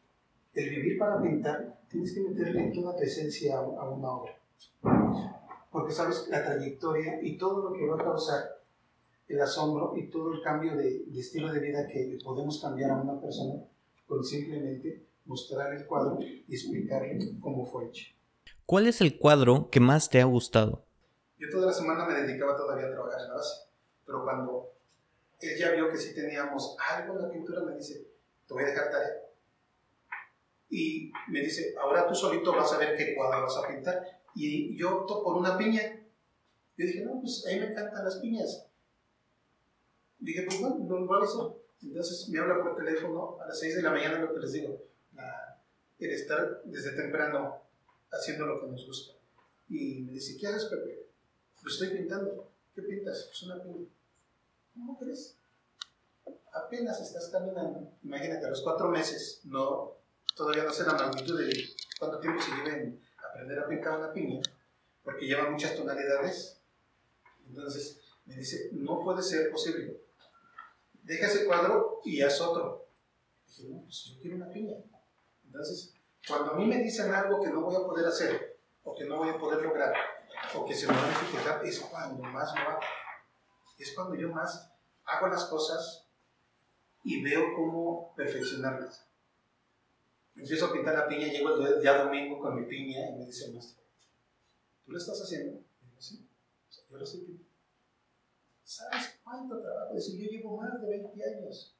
El 0.54 0.70
vivir 0.70 0.98
para 0.98 1.20
pintar, 1.20 1.80
tienes 1.88 2.14
que 2.14 2.20
meterle 2.20 2.70
toda 2.72 2.96
tu 2.96 3.02
esencia 3.02 3.58
a, 3.58 3.90
una 3.90 4.10
obra. 4.10 4.38
Porque 5.70 5.92
sabes 5.92 6.28
la 6.28 6.44
trayectoria 6.44 7.20
y 7.22 7.36
todo 7.36 7.70
lo 7.70 7.76
que 7.76 7.86
va 7.86 7.96
a 7.96 8.04
causar 8.04 8.60
el 9.26 9.40
asombro 9.40 9.94
y 9.96 10.08
todo 10.10 10.32
el 10.32 10.42
cambio 10.42 10.76
de, 10.76 11.04
de 11.06 11.20
estilo 11.20 11.52
de 11.52 11.58
vida 11.58 11.88
que 11.88 12.18
podemos 12.22 12.60
cambiar 12.60 12.92
a 12.92 13.00
una 13.00 13.20
persona 13.20 13.54
con 14.06 14.22
simplemente 14.22 15.02
mostrar 15.24 15.74
el 15.74 15.86
cuadro 15.86 16.18
y 16.20 16.54
explicarle 16.54 17.18
cómo 17.40 17.64
fue 17.66 17.86
hecho. 17.86 18.14
¿Cuál 18.66 18.86
es 18.86 19.00
el 19.00 19.18
cuadro 19.18 19.68
que 19.70 19.80
más 19.80 20.08
te 20.08 20.20
ha 20.20 20.24
gustado? 20.24 20.86
Yo 21.38 21.48
toda 21.50 21.66
la 21.66 21.72
semana 21.72 22.06
me 22.06 22.14
dedicaba 22.14 22.56
todavía 22.56 22.86
a 22.86 22.90
trabajar 22.92 23.20
en 23.20 23.28
la 23.28 23.34
base, 23.34 23.68
pero 24.06 24.22
cuando 24.22 24.72
él 25.40 25.58
ya 25.58 25.72
vio 25.72 25.88
que 25.90 25.98
sí 25.98 26.14
teníamos 26.14 26.76
algo 26.90 27.16
en 27.16 27.22
la 27.22 27.30
pintura, 27.30 27.62
me 27.62 27.76
dice, 27.76 28.06
te 28.46 28.54
voy 28.54 28.62
a 28.62 28.66
dejar 28.66 28.90
tarea. 28.90 29.22
Y 30.70 31.12
me 31.28 31.40
dice, 31.40 31.74
ahora 31.80 32.06
tú 32.06 32.14
solito 32.14 32.52
vas 32.52 32.72
a 32.72 32.78
ver 32.78 32.96
qué 32.96 33.14
cuadro 33.14 33.42
vas 33.42 33.56
a 33.56 33.68
pintar. 33.68 34.02
Y 34.34 34.76
yo 34.76 35.02
opto 35.02 35.22
por 35.22 35.36
una 35.36 35.56
piña. 35.56 35.82
Yo 36.76 36.86
dije, 36.86 37.04
no, 37.04 37.20
pues 37.20 37.44
a 37.46 37.52
mí 37.52 37.60
me 37.60 37.66
encantan 37.66 38.04
las 38.04 38.16
piñas. 38.16 38.66
Dije, 40.18 40.44
pues 40.46 40.60
bueno, 40.60 40.78
no 40.78 41.00
lo 41.00 41.24
eso. 41.24 41.60
Entonces 41.82 42.28
me 42.30 42.38
habla 42.38 42.62
por 42.62 42.76
teléfono 42.76 43.38
a 43.40 43.46
las 43.46 43.60
6 43.60 43.76
de 43.76 43.82
la 43.82 43.90
mañana, 43.90 44.18
lo 44.18 44.32
que 44.32 44.40
les 44.40 44.52
digo 44.52 44.93
el 45.98 46.10
estar 46.10 46.62
desde 46.64 46.92
temprano 46.92 47.62
haciendo 48.10 48.46
lo 48.46 48.60
que 48.60 48.66
nos 48.68 48.86
gusta. 48.86 49.14
Y 49.68 50.02
me 50.02 50.12
dice, 50.12 50.36
¿qué 50.38 50.46
haces, 50.46 50.66
Pepe? 50.66 51.06
Lo 51.62 51.70
estoy 51.70 51.88
pintando. 51.88 52.50
¿Qué 52.74 52.82
pintas? 52.82 53.24
Pues 53.24 53.42
una 53.44 53.62
pinta. 53.62 53.90
¿Cómo 54.74 54.98
crees? 54.98 55.36
Apenas 56.52 57.00
estás 57.00 57.28
caminando. 57.28 57.92
Imagínate, 58.02 58.46
a 58.46 58.50
los 58.50 58.62
cuatro 58.62 58.88
meses, 58.88 59.40
no, 59.44 59.96
todavía 60.36 60.64
no 60.64 60.72
sé 60.72 60.84
la 60.84 60.94
magnitud 60.94 61.38
de 61.38 61.52
cuánto 61.98 62.20
tiempo 62.20 62.40
se 62.42 62.50
lleva 62.50 62.76
en 62.76 63.00
aprender 63.28 63.58
a 63.58 63.68
pintar 63.68 63.98
una 63.98 64.12
piña, 64.12 64.40
porque 65.02 65.26
lleva 65.26 65.50
muchas 65.50 65.76
tonalidades. 65.76 66.60
Entonces 67.46 68.00
me 68.26 68.36
dice, 68.36 68.70
no 68.72 69.02
puede 69.02 69.22
ser 69.22 69.50
posible. 69.50 70.00
Deja 71.02 71.26
ese 71.26 71.44
cuadro 71.44 72.00
y 72.04 72.22
haz 72.22 72.40
otro. 72.40 72.88
Dije, 73.46 73.68
no, 73.68 73.82
pues 73.82 74.04
yo 74.04 74.20
quiero 74.20 74.36
una 74.36 74.50
piña. 74.50 74.76
Entonces, 75.54 75.94
cuando 76.26 76.50
a 76.50 76.56
mí 76.56 76.66
me 76.66 76.78
dicen 76.78 77.14
algo 77.14 77.40
que 77.40 77.48
no 77.48 77.62
voy 77.62 77.76
a 77.76 77.86
poder 77.86 78.04
hacer, 78.06 78.58
o 78.82 78.92
que 78.92 79.04
no 79.04 79.18
voy 79.18 79.28
a 79.28 79.38
poder 79.38 79.62
lograr, 79.62 79.94
o 80.52 80.64
que 80.64 80.74
se 80.74 80.88
me 80.88 80.94
va 80.94 81.06
a 81.06 81.08
dificultar, 81.10 81.64
es 81.64 81.78
cuando 81.78 82.24
más 82.24 82.52
lo 82.56 82.60
hago. 82.70 82.80
Es 83.78 83.92
cuando 83.94 84.16
yo 84.16 84.30
más 84.30 84.72
hago 85.04 85.28
las 85.28 85.44
cosas 85.44 86.08
y 87.04 87.22
veo 87.22 87.54
cómo 87.54 88.12
perfeccionarlas. 88.16 89.06
Empiezo 90.34 90.66
a 90.66 90.72
pintar 90.72 90.94
la 90.94 91.06
piña, 91.06 91.28
llego 91.28 91.54
el 91.54 91.80
día 91.80 92.02
domingo 92.02 92.40
con 92.40 92.56
mi 92.56 92.66
piña 92.66 93.10
y 93.10 93.14
me 93.14 93.26
dice 93.26 93.46
el 93.46 93.52
maestro, 93.52 93.84
¿tú 94.84 94.90
lo 94.90 94.98
estás 94.98 95.22
haciendo? 95.22 95.60
Y 95.82 95.86
digo, 95.86 96.00
sí, 96.00 96.28
yo 96.90 96.98
lo 96.98 97.04
estoy 97.04 97.20
pintando. 97.20 97.54
¿Sabes 98.64 99.20
cuánto 99.22 99.62
trabajo? 99.62 99.94
Dice, 99.94 100.18
yo 100.18 100.28
llevo 100.28 100.56
más 100.56 100.80
de 100.82 100.88
20 100.88 101.24
años 101.24 101.76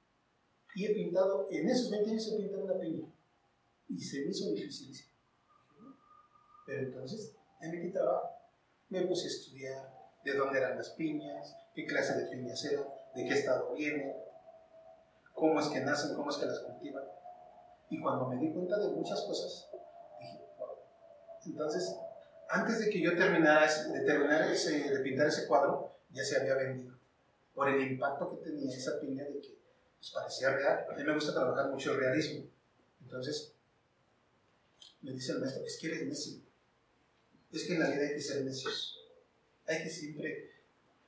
y 0.77 0.87
he 0.87 0.95
pintado, 0.95 1.49
en 1.51 1.69
esos 1.69 1.91
20 1.91 2.11
años 2.11 2.29
he 2.29 2.37
pintado 2.37 2.65
una 2.67 2.79
piña 2.79 3.15
y 3.89 4.01
se 4.01 4.21
me 4.21 4.31
hizo 4.31 4.51
dificilísimo. 4.51 5.13
Pero 6.67 6.83
entonces, 6.83 7.35
en 7.61 7.85
mi 7.85 7.91
trabajo, 7.91 8.31
me 8.89 9.03
puse 9.07 9.27
a 9.27 9.31
estudiar 9.31 9.95
de 10.25 10.35
dónde 10.35 10.59
eran 10.59 10.77
las 10.77 10.91
piñas, 10.91 11.57
qué 11.75 11.87
clase 11.87 12.15
de 12.15 12.27
piñas 12.27 12.65
eran, 12.65 12.87
de 13.15 13.25
qué 13.25 13.35
estado 13.35 13.73
vienen, 13.75 14.17
cómo 15.33 15.61
es 15.61 15.69
que 15.69 15.81
nacen, 15.81 16.15
cómo 16.15 16.31
es 16.31 16.37
que 16.37 16.47
las 16.47 16.61
cultivan. 16.61 17.05
Y 17.91 18.01
cuando 18.01 18.27
me 18.27 18.37
di 18.37 18.53
cuenta 18.53 18.79
de 18.79 18.89
muchas 18.89 19.21
cosas, 19.23 19.69
dije, 20.19 20.41
wow. 20.59 20.69
Entonces, 21.45 21.97
antes 22.49 22.79
de 22.79 22.91
que 22.91 23.03
yo 23.03 23.17
terminara 23.17 23.67
de, 23.67 24.01
terminar 24.01 24.51
ese, 24.51 24.91
de 24.91 24.99
pintar 25.01 25.27
ese 25.27 25.47
cuadro, 25.47 25.97
ya 26.11 26.25
se 26.25 26.41
había 26.41 26.55
vendido. 26.55 26.95
Por 27.55 27.69
el 27.69 27.93
impacto 27.93 28.31
que 28.31 28.45
tenía 28.45 28.75
esa 28.75 28.99
piña 29.01 29.25
de 29.25 29.41
que 29.41 29.59
pues, 29.99 30.11
parecía 30.13 30.51
real. 30.51 30.87
A 30.91 30.95
mí 30.95 31.05
me 31.05 31.15
gusta 31.15 31.35
trabajar 31.35 31.71
mucho 31.71 31.93
el 31.93 32.01
realismo. 32.01 32.47
Entonces, 33.03 33.54
me 35.05 35.13
dice 35.13 35.33
el 35.33 35.41
maestro, 35.41 35.65
es 35.65 35.79
que 35.79 35.87
eres 35.89 36.07
necio. 36.07 36.41
Es 37.53 37.65
que 37.65 37.75
en 37.75 37.81
la 37.81 37.91
vida 37.91 38.03
hay 38.03 38.15
que 38.15 38.21
ser 38.21 38.45
necios. 38.45 38.99
Hay 39.67 39.83
que 39.83 39.91
siempre 39.91 40.51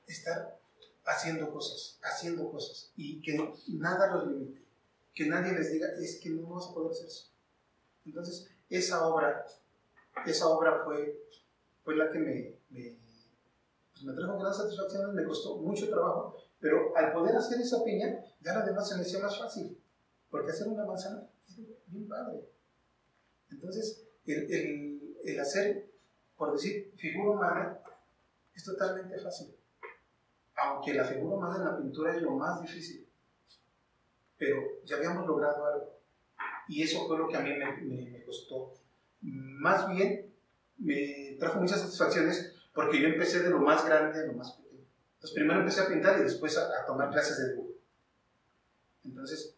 estar 0.05 0.59
haciendo 1.03 1.51
cosas, 1.51 1.97
haciendo 2.03 2.49
cosas. 2.51 2.91
Y 2.95 3.21
que 3.21 3.37
nada 3.69 4.13
los 4.13 4.27
limite. 4.27 4.61
Que 5.15 5.25
nadie 5.25 5.53
les 5.53 5.71
diga, 5.71 5.87
es 5.99 6.17
que 6.17 6.29
no 6.29 6.43
vamos 6.43 6.69
a 6.69 6.73
poder 6.73 6.91
hacer 6.91 7.07
eso. 7.07 7.31
Entonces, 8.05 8.47
esa 8.69 9.05
obra, 9.07 9.45
esa 10.25 10.47
obra 10.47 10.83
fue, 10.85 11.19
fue 11.83 11.95
la 11.95 12.11
que 12.11 12.19
me, 12.19 12.55
me, 12.69 12.97
pues 13.91 14.03
me 14.03 14.13
trajo 14.13 14.39
gran 14.39 14.53
satisfacción, 14.53 15.15
me 15.15 15.25
costó 15.25 15.57
mucho 15.57 15.89
trabajo, 15.89 16.37
pero 16.59 16.95
al 16.95 17.13
poder 17.13 17.35
hacer 17.35 17.59
esa 17.59 17.83
piña, 17.83 18.23
ya 18.41 18.53
la 18.53 18.65
demás 18.65 18.87
se 18.87 18.95
me 18.95 19.01
hacía 19.01 19.19
más 19.19 19.37
fácil. 19.39 19.75
Porque 20.29 20.51
hacer 20.51 20.67
una 20.67 20.85
manzana 20.85 21.27
es 21.47 21.57
bien 21.87 22.07
padre. 22.07 22.56
Entonces, 23.49 24.03
el, 24.25 25.01
el, 25.23 25.39
hacer, 25.39 25.89
por 26.35 26.53
decir, 26.53 26.91
figura 26.97 27.31
humana, 27.31 27.79
es 28.53 28.63
totalmente 28.63 29.17
fácil. 29.19 29.55
Aunque 30.55 30.93
la 30.93 31.05
figura 31.05 31.35
humana 31.35 31.57
en 31.57 31.65
la 31.65 31.77
pintura 31.77 32.15
es 32.15 32.21
lo 32.21 32.31
más 32.31 32.61
difícil. 32.61 33.07
Pero 34.37 34.83
ya 34.85 34.97
habíamos 34.97 35.27
logrado 35.27 35.65
algo. 35.65 35.99
Y 36.67 36.83
eso 36.83 37.07
fue 37.07 37.17
lo 37.17 37.27
que 37.27 37.37
a 37.37 37.41
mí 37.41 37.51
me, 37.53 38.11
me, 38.11 38.23
costó. 38.23 38.73
Más 39.21 39.87
bien, 39.89 40.33
me 40.77 41.37
trajo 41.39 41.59
muchas 41.59 41.81
satisfacciones 41.81 42.53
porque 42.73 43.01
yo 43.01 43.07
empecé 43.07 43.41
de 43.41 43.49
lo 43.49 43.59
más 43.59 43.85
grande 43.85 44.19
a 44.19 44.25
lo 44.25 44.33
más 44.33 44.51
pequeño. 44.53 44.85
Entonces, 45.15 45.35
primero 45.35 45.59
empecé 45.59 45.81
a 45.81 45.87
pintar 45.87 46.19
y 46.19 46.23
después 46.23 46.57
a, 46.57 46.81
a 46.81 46.85
tomar 46.85 47.09
clases 47.09 47.37
de 47.37 47.49
dibujo. 47.49 47.71
Entonces, 49.05 49.57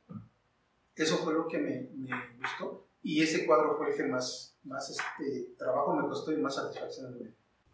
eso 0.95 1.17
fue 1.17 1.33
lo 1.33 1.47
que 1.47 1.57
me, 1.57 1.89
me, 1.95 2.09
gustó. 2.37 2.88
Y 3.01 3.23
ese 3.23 3.45
cuadro 3.45 3.77
fue 3.77 3.89
el 3.89 3.95
que 3.95 4.03
más, 4.03 4.57
más 4.63 4.89
este, 4.89 5.55
trabajo 5.57 5.95
me 5.95 6.07
costó 6.07 6.31
y 6.31 6.37
más 6.37 6.55
satisfacción 6.55 7.13
me 7.13 7.19
dio. 7.19 7.31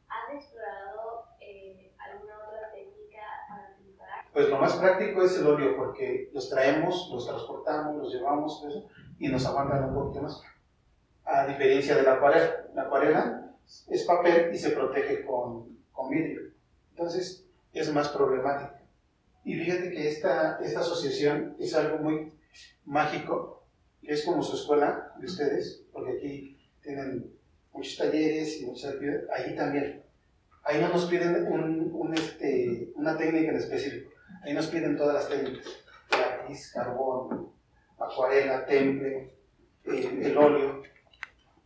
¿Has 0.08 0.36
explorado 0.36 1.26
eh, 1.42 1.94
alguna 1.98 2.38
otra 2.48 2.72
técnica 2.72 3.22
para 3.50 3.76
pintar? 3.78 4.32
Pues 4.32 4.50
lo 4.50 4.58
más 4.58 4.76
práctico 4.76 5.24
es 5.24 5.40
el 5.40 5.48
óleo, 5.48 5.76
porque 5.78 6.30
los 6.34 6.50
traemos, 6.50 7.10
los 7.12 7.28
transportamos, 7.28 7.98
los 7.98 8.14
llevamos 8.14 8.64
eso, 8.68 8.88
y 9.18 9.28
nos 9.28 9.46
aguantan 9.46 9.86
un 9.86 9.96
poquito 9.96 10.22
más. 10.22 10.42
A 11.24 11.48
diferencia 11.48 11.96
de 11.96 12.04
la 12.04 12.14
acuarela. 12.14 12.68
La 12.76 12.84
acuarela 12.84 13.56
es 13.88 14.04
papel 14.04 14.54
y 14.54 14.58
se 14.58 14.72
protege 14.72 15.26
con, 15.26 15.80
con 15.92 16.10
vidrio. 16.10 16.52
Entonces 16.92 17.46
es 17.74 17.92
más 17.94 18.10
problemática. 18.10 18.82
Y 19.44 19.56
fíjate 19.56 19.92
que 19.92 20.08
esta, 20.08 20.58
esta 20.60 20.80
asociación 20.80 21.56
es 21.60 21.76
algo 21.76 21.98
muy 21.98 22.34
mágico, 22.86 23.55
que 24.06 24.14
es 24.14 24.24
como 24.24 24.44
su 24.44 24.56
escuela 24.56 25.14
de 25.18 25.26
ustedes, 25.26 25.84
porque 25.92 26.18
aquí 26.18 26.58
tienen 26.82 27.34
muchos 27.74 27.98
talleres 27.98 28.62
y 28.62 28.66
muchas 28.66 28.94
actividades, 28.94 29.28
ahí 29.32 29.56
también. 29.56 30.04
Ahí 30.64 30.80
no 30.80 30.90
nos 30.90 31.06
piden 31.06 31.48
un, 31.52 32.14
este, 32.14 32.92
una 32.96 33.18
técnica 33.18 33.52
en 33.52 33.58
específico, 33.58 34.12
ahí 34.44 34.54
nos 34.54 34.68
piden 34.68 34.96
todas 34.96 35.16
las 35.16 35.30
técnicas, 35.30 35.66
lápiz, 36.12 36.72
carbón, 36.72 37.52
acuarela, 38.00 38.66
temple, 38.66 39.34
eh, 39.86 40.20
el 40.22 40.38
óleo, 40.38 40.84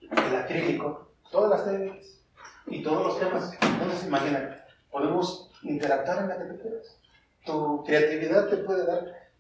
el 0.02 0.36
acrílico, 0.36 1.12
todas 1.32 1.50
las 1.52 1.66
técnicas 1.66 2.24
y 2.68 2.84
todos 2.84 3.08
los 3.08 3.20
temas. 3.20 3.58
Entonces, 3.62 4.06
imagínate, 4.06 4.62
podemos 4.90 5.52
interactuar 5.64 6.24
en 6.24 6.30
la 6.30 6.38
que 6.38 6.54
tú 6.54 6.62
quieras. 6.62 7.00
Tu 7.46 7.84
creatividad 7.84 8.48
te 8.48 8.58
puede 8.58 8.86
dar 8.86 9.32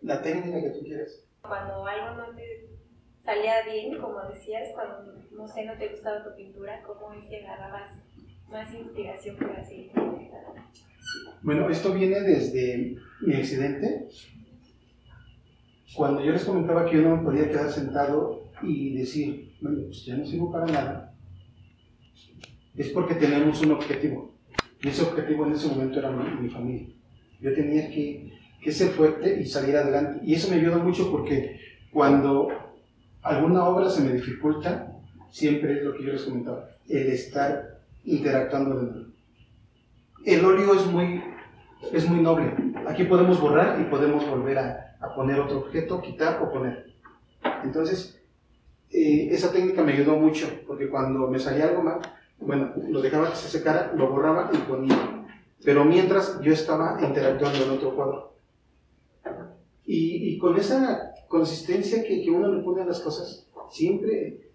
la 0.00 0.22
técnica 0.22 0.60
que 0.60 0.70
tú 0.70 0.84
quieras. 0.84 1.23
Cuando 1.46 1.86
algo 1.86 2.16
no 2.16 2.34
te 2.34 2.70
salía 3.22 3.64
bien, 3.70 4.00
como 4.00 4.20
decías, 4.32 4.70
cuando, 4.74 5.12
no 5.32 5.46
sé, 5.46 5.66
no 5.66 5.76
te 5.76 5.88
gustaba 5.88 6.24
tu 6.24 6.34
pintura, 6.34 6.82
¿cómo 6.82 7.12
es 7.12 7.28
que 7.28 7.44
agarrabas 7.44 7.90
más 8.48 8.72
inspiración 8.72 9.36
para 9.36 9.62
pintando? 9.62 10.54
Bueno, 11.42 11.68
esto 11.68 11.92
viene 11.92 12.20
desde 12.20 12.96
mi 13.20 13.34
accidente. 13.34 14.08
Cuando 15.94 16.24
yo 16.24 16.32
les 16.32 16.44
comentaba 16.44 16.86
que 16.86 16.96
yo 16.96 17.02
no 17.02 17.16
me 17.18 17.22
podía 17.22 17.50
quedar 17.50 17.70
sentado 17.70 18.50
y 18.62 18.96
decir, 18.96 19.54
bueno, 19.60 19.82
pues 19.84 20.06
ya 20.06 20.16
no 20.16 20.24
sirvo 20.24 20.50
para 20.50 20.66
nada, 20.66 21.14
es 22.74 22.88
porque 22.88 23.14
tenemos 23.14 23.60
un 23.62 23.72
objetivo. 23.72 24.34
Y 24.82 24.88
ese 24.88 25.02
objetivo 25.02 25.46
en 25.46 25.52
ese 25.52 25.68
momento 25.68 25.98
era 25.98 26.10
mi 26.10 26.48
familia. 26.48 26.88
Yo 27.40 27.54
tenía 27.54 27.88
que 27.90 28.32
que 28.64 28.72
ser 28.72 28.92
fuerte 28.92 29.40
y 29.40 29.46
salir 29.46 29.76
adelante. 29.76 30.20
Y 30.24 30.34
eso 30.34 30.48
me 30.50 30.56
ayuda 30.56 30.78
mucho 30.78 31.10
porque 31.12 31.60
cuando 31.92 32.48
alguna 33.22 33.64
obra 33.66 33.90
se 33.90 34.02
me 34.02 34.14
dificulta, 34.14 34.90
siempre 35.30 35.78
es 35.78 35.84
lo 35.84 35.94
que 35.94 36.04
yo 36.04 36.12
les 36.12 36.22
comentaba, 36.22 36.70
el 36.88 37.08
estar 37.08 37.82
interactuando. 38.04 39.06
El 40.24 40.44
óleo 40.44 40.74
es 40.74 40.86
muy, 40.86 41.22
es 41.92 42.08
muy 42.08 42.20
noble. 42.20 42.54
Aquí 42.88 43.04
podemos 43.04 43.38
borrar 43.38 43.78
y 43.80 43.84
podemos 43.84 44.26
volver 44.28 44.58
a, 44.58 44.96
a 44.98 45.14
poner 45.14 45.38
otro 45.40 45.58
objeto, 45.58 46.00
quitar 46.00 46.42
o 46.42 46.50
poner. 46.50 46.86
Entonces, 47.64 48.18
eh, 48.90 49.28
esa 49.30 49.52
técnica 49.52 49.82
me 49.82 49.92
ayudó 49.92 50.16
mucho 50.16 50.48
porque 50.66 50.88
cuando 50.88 51.28
me 51.28 51.38
salía 51.38 51.68
algo 51.68 51.82
mal, 51.82 52.00
bueno, 52.38 52.72
lo 52.88 53.02
dejaba 53.02 53.28
que 53.28 53.36
se 53.36 53.48
secara, 53.48 53.92
lo 53.94 54.08
borraba 54.08 54.50
y 54.54 54.56
ponía. 54.56 55.26
Pero 55.62 55.84
mientras 55.84 56.40
yo 56.40 56.52
estaba 56.52 56.98
interactuando 57.02 57.62
en 57.62 57.70
otro 57.70 57.94
cuadro. 57.94 58.33
Y, 59.86 60.34
y 60.34 60.38
con 60.38 60.56
esa 60.56 61.12
consistencia 61.28 62.02
que, 62.02 62.22
que, 62.22 62.30
uno 62.30 62.52
le 62.52 62.62
pone 62.62 62.82
a 62.82 62.86
las 62.86 63.00
cosas, 63.00 63.46
siempre 63.70 64.50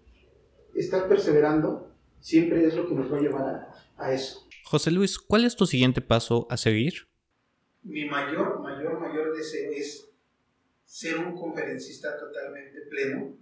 estar 0.74 1.08
perseverando, 1.08 1.92
siempre 2.20 2.64
es 2.66 2.74
lo 2.74 2.88
que 2.88 2.94
nos 2.94 3.12
va 3.12 3.18
a 3.18 3.20
llevar 3.20 3.42
a, 3.42 3.74
a 3.96 4.12
eso. 4.12 4.46
José 4.64 4.90
Luis, 4.90 5.18
¿cuál 5.18 5.44
es 5.44 5.56
tu 5.56 5.66
siguiente 5.66 6.00
paso 6.00 6.46
a 6.50 6.56
seguir? 6.56 7.08
Mi 7.82 8.04
mayor, 8.04 8.60
mayor, 8.60 9.00
mayor 9.00 9.36
deseo 9.36 9.70
es 9.72 10.10
ser 10.84 11.18
un 11.18 11.36
conferencista 11.36 12.18
totalmente 12.18 12.80
pleno, 12.90 13.36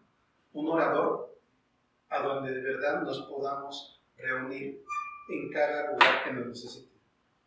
un 0.52 0.68
orador 0.68 1.38
a 2.08 2.22
donde 2.22 2.52
de 2.52 2.60
verdad 2.60 3.02
nos 3.02 3.22
podamos 3.22 4.00
reunir 4.16 4.82
en 5.28 5.50
cada 5.50 5.92
lugar 5.92 6.24
que 6.24 6.32
nos 6.32 6.46
necesite, 6.46 6.92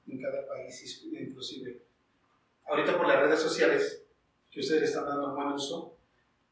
en 0.08 0.22
cada 0.22 0.48
país 0.48 1.04
inclusive. 1.12 1.82
Ahorita 2.66 2.98
por 2.98 3.08
las 3.08 3.20
redes 3.20 3.40
sociales 3.40 4.01
que 4.52 4.60
ustedes 4.60 4.90
están 4.90 5.06
dando 5.06 5.34
buen 5.34 5.48
uso. 5.48 5.98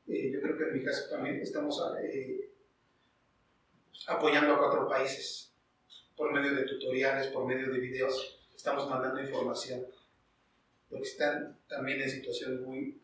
Eh, 0.08 0.32
yo 0.32 0.42
creo 0.42 0.58
que 0.58 0.64
en 0.64 0.74
mi 0.74 0.84
caso 0.84 1.10
también 1.10 1.40
estamos 1.42 1.80
eh, 2.02 2.52
apoyando 4.08 4.54
a 4.54 4.58
cuatro 4.58 4.88
países 4.88 5.52
por 6.16 6.32
medio 6.32 6.56
de 6.56 6.64
tutoriales, 6.64 7.28
por 7.28 7.46
medio 7.46 7.72
de 7.72 7.80
videos. 7.80 8.40
Estamos 8.56 8.90
mandando 8.90 9.22
información. 9.22 9.86
Porque 10.90 11.08
están 11.08 11.60
también 11.68 12.02
en 12.02 12.10
situaciones 12.10 12.62
muy, 12.62 13.00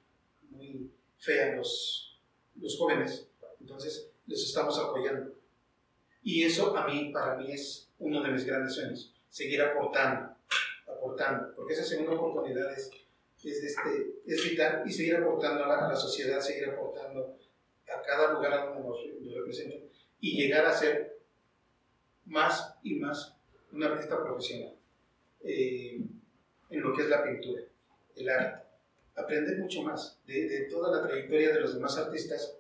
muy 0.50 0.92
feas 1.20 1.56
los, 1.56 2.20
los 2.56 2.78
jóvenes. 2.78 3.28
Entonces, 3.60 4.10
les 4.26 4.42
estamos 4.42 4.80
apoyando. 4.80 5.34
Y 6.24 6.44
eso 6.44 6.76
a 6.76 6.88
mí, 6.88 7.12
para 7.14 7.36
mí, 7.36 7.52
es 7.52 7.90
uno 8.00 8.24
de 8.24 8.32
mis 8.32 8.46
grandes 8.46 8.74
sueños. 8.74 9.14
Seguir 9.30 9.62
aportando, 9.62 10.36
aportando. 10.88 11.54
Porque 11.56 11.74
esa 11.74 11.84
segunda 11.84 12.14
oportunidad 12.14 12.74
es 12.74 12.90
es, 13.46 13.64
este, 13.64 14.16
es 14.26 14.50
vital 14.50 14.84
y 14.86 14.92
seguir 14.92 15.18
aportando 15.18 15.66
a 15.66 15.68
la, 15.68 15.86
a 15.86 15.90
la, 15.90 15.96
sociedad, 15.96 16.40
seguir 16.40 16.70
aportando 16.70 17.38
a 17.88 18.02
cada 18.02 18.34
lugar 18.34 18.54
a 18.54 18.66
donde 18.66 18.88
nos, 18.88 18.98
nos 19.22 19.60
y 20.20 20.38
llegar 20.42 20.66
a 20.66 20.74
ser 20.74 21.20
más 22.26 22.76
y 22.84 22.96
más 22.96 23.36
un 23.72 23.84
artista 23.84 24.22
profesional 24.24 24.74
eh, 25.44 26.02
en 26.70 26.82
lo 26.82 26.94
que 26.94 27.04
es 27.04 27.10
la 27.10 27.24
pintura, 27.24 27.62
el 28.16 28.30
arte. 28.30 28.66
Aprender 29.16 29.60
mucho 29.60 29.84
más 29.84 30.20
de, 30.26 30.50
de, 30.50 30.62
toda 30.66 30.92
la 30.92 31.08
trayectoria 31.08 31.54
de 31.54 31.62
los 31.62 31.76
demás 31.76 31.98
artistas 31.98 32.58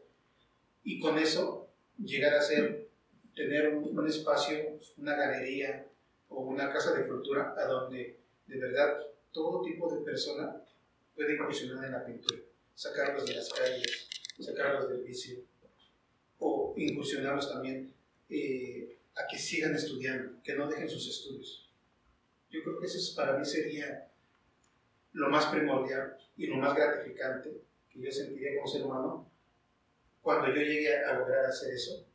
y 0.83 0.99
con 0.99 1.17
eso 1.17 1.67
llegar 1.97 2.35
a 2.35 2.41
ser, 2.41 2.87
tener 3.35 3.69
un, 3.69 3.97
un 3.97 4.07
espacio, 4.07 4.79
una 4.97 5.15
galería 5.15 5.87
o 6.29 6.41
una 6.41 6.71
casa 6.71 6.93
de 6.93 7.07
cultura 7.07 7.55
a 7.57 7.65
donde 7.65 8.19
de 8.47 8.59
verdad 8.59 8.99
todo 9.31 9.63
tipo 9.63 9.93
de 9.93 10.01
persona 10.01 10.61
puede 11.15 11.35
incursionar 11.35 11.85
en 11.85 11.91
la 11.91 12.05
pintura, 12.05 12.41
sacarlos 12.75 13.25
de 13.25 13.35
las 13.35 13.51
calles, 13.51 14.07
sacarlos 14.39 14.89
del 14.89 15.03
vicio 15.03 15.39
o 16.39 16.73
incursionarlos 16.77 17.49
también 17.49 17.93
eh, 18.29 18.97
a 19.15 19.25
que 19.27 19.37
sigan 19.37 19.73
estudiando, 19.73 20.41
que 20.43 20.55
no 20.55 20.67
dejen 20.67 20.89
sus 20.89 21.07
estudios. 21.07 21.69
Yo 22.49 22.61
creo 22.63 22.79
que 22.79 22.85
eso 22.85 22.97
es, 22.97 23.11
para 23.11 23.37
mí 23.37 23.45
sería 23.45 24.11
lo 25.13 25.29
más 25.29 25.45
primordial 25.45 26.17
y 26.35 26.47
lo 26.47 26.57
más 26.57 26.75
gratificante 26.75 27.61
que 27.89 28.01
yo 28.01 28.11
sentiría 28.11 28.55
como 28.55 28.67
ser 28.67 28.83
humano 28.83 29.31
cuando 30.21 30.47
yo 30.47 30.61
llegue 30.61 30.97
a 30.97 31.17
lograr 31.17 31.45
hacer 31.45 31.73
eso. 31.73 32.05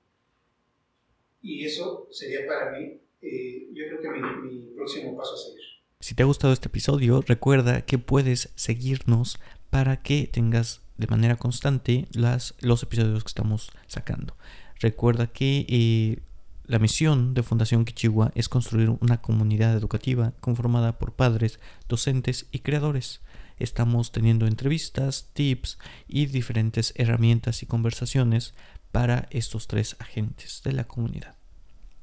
Y 1.42 1.64
eso 1.64 2.08
sería 2.10 2.46
para 2.46 2.70
mí, 2.72 3.00
eh, 3.22 3.68
yo 3.72 3.86
creo 3.86 4.00
que 4.02 4.10
mi, 4.10 4.20
mi 4.42 4.74
próximo 4.74 5.16
paso 5.16 5.34
a 5.34 5.38
seguir. 5.38 5.79
Si 6.02 6.14
te 6.14 6.22
ha 6.22 6.26
gustado 6.26 6.54
este 6.54 6.68
episodio, 6.68 7.22
recuerda 7.26 7.82
que 7.82 7.98
puedes 7.98 8.48
seguirnos 8.54 9.38
para 9.68 9.98
que 10.00 10.26
tengas 10.26 10.80
de 10.96 11.06
manera 11.06 11.36
constante 11.36 12.08
los 12.12 12.82
episodios 12.82 13.22
que 13.22 13.28
estamos 13.28 13.70
sacando. 13.86 14.34
Recuerda 14.80 15.26
que 15.26 15.66
eh, 15.68 16.22
la 16.64 16.78
misión 16.78 17.34
de 17.34 17.42
Fundación 17.42 17.84
Kichiwa 17.84 18.32
es 18.34 18.48
construir 18.48 18.88
una 18.88 19.20
comunidad 19.20 19.76
educativa 19.76 20.32
conformada 20.40 20.98
por 20.98 21.12
padres, 21.12 21.60
docentes 21.86 22.46
y 22.50 22.60
creadores. 22.60 23.20
Estamos 23.58 24.10
teniendo 24.10 24.46
entrevistas, 24.46 25.28
tips 25.34 25.78
y 26.08 26.26
diferentes 26.26 26.94
herramientas 26.96 27.62
y 27.62 27.66
conversaciones 27.66 28.54
para 28.90 29.28
estos 29.30 29.66
tres 29.66 29.96
agentes 29.98 30.62
de 30.64 30.72
la 30.72 30.84
comunidad. 30.84 31.36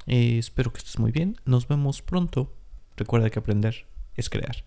Eh, 0.05 0.37
espero 0.37 0.71
que 0.71 0.77
estés 0.77 0.99
muy 0.99 1.11
bien. 1.11 1.37
Nos 1.45 1.67
vemos 1.67 2.03
pronto. 2.03 2.53
Recuerda 2.97 3.29
que 3.29 3.39
aprender 3.39 3.85
es 4.15 4.29
crear. 4.29 4.65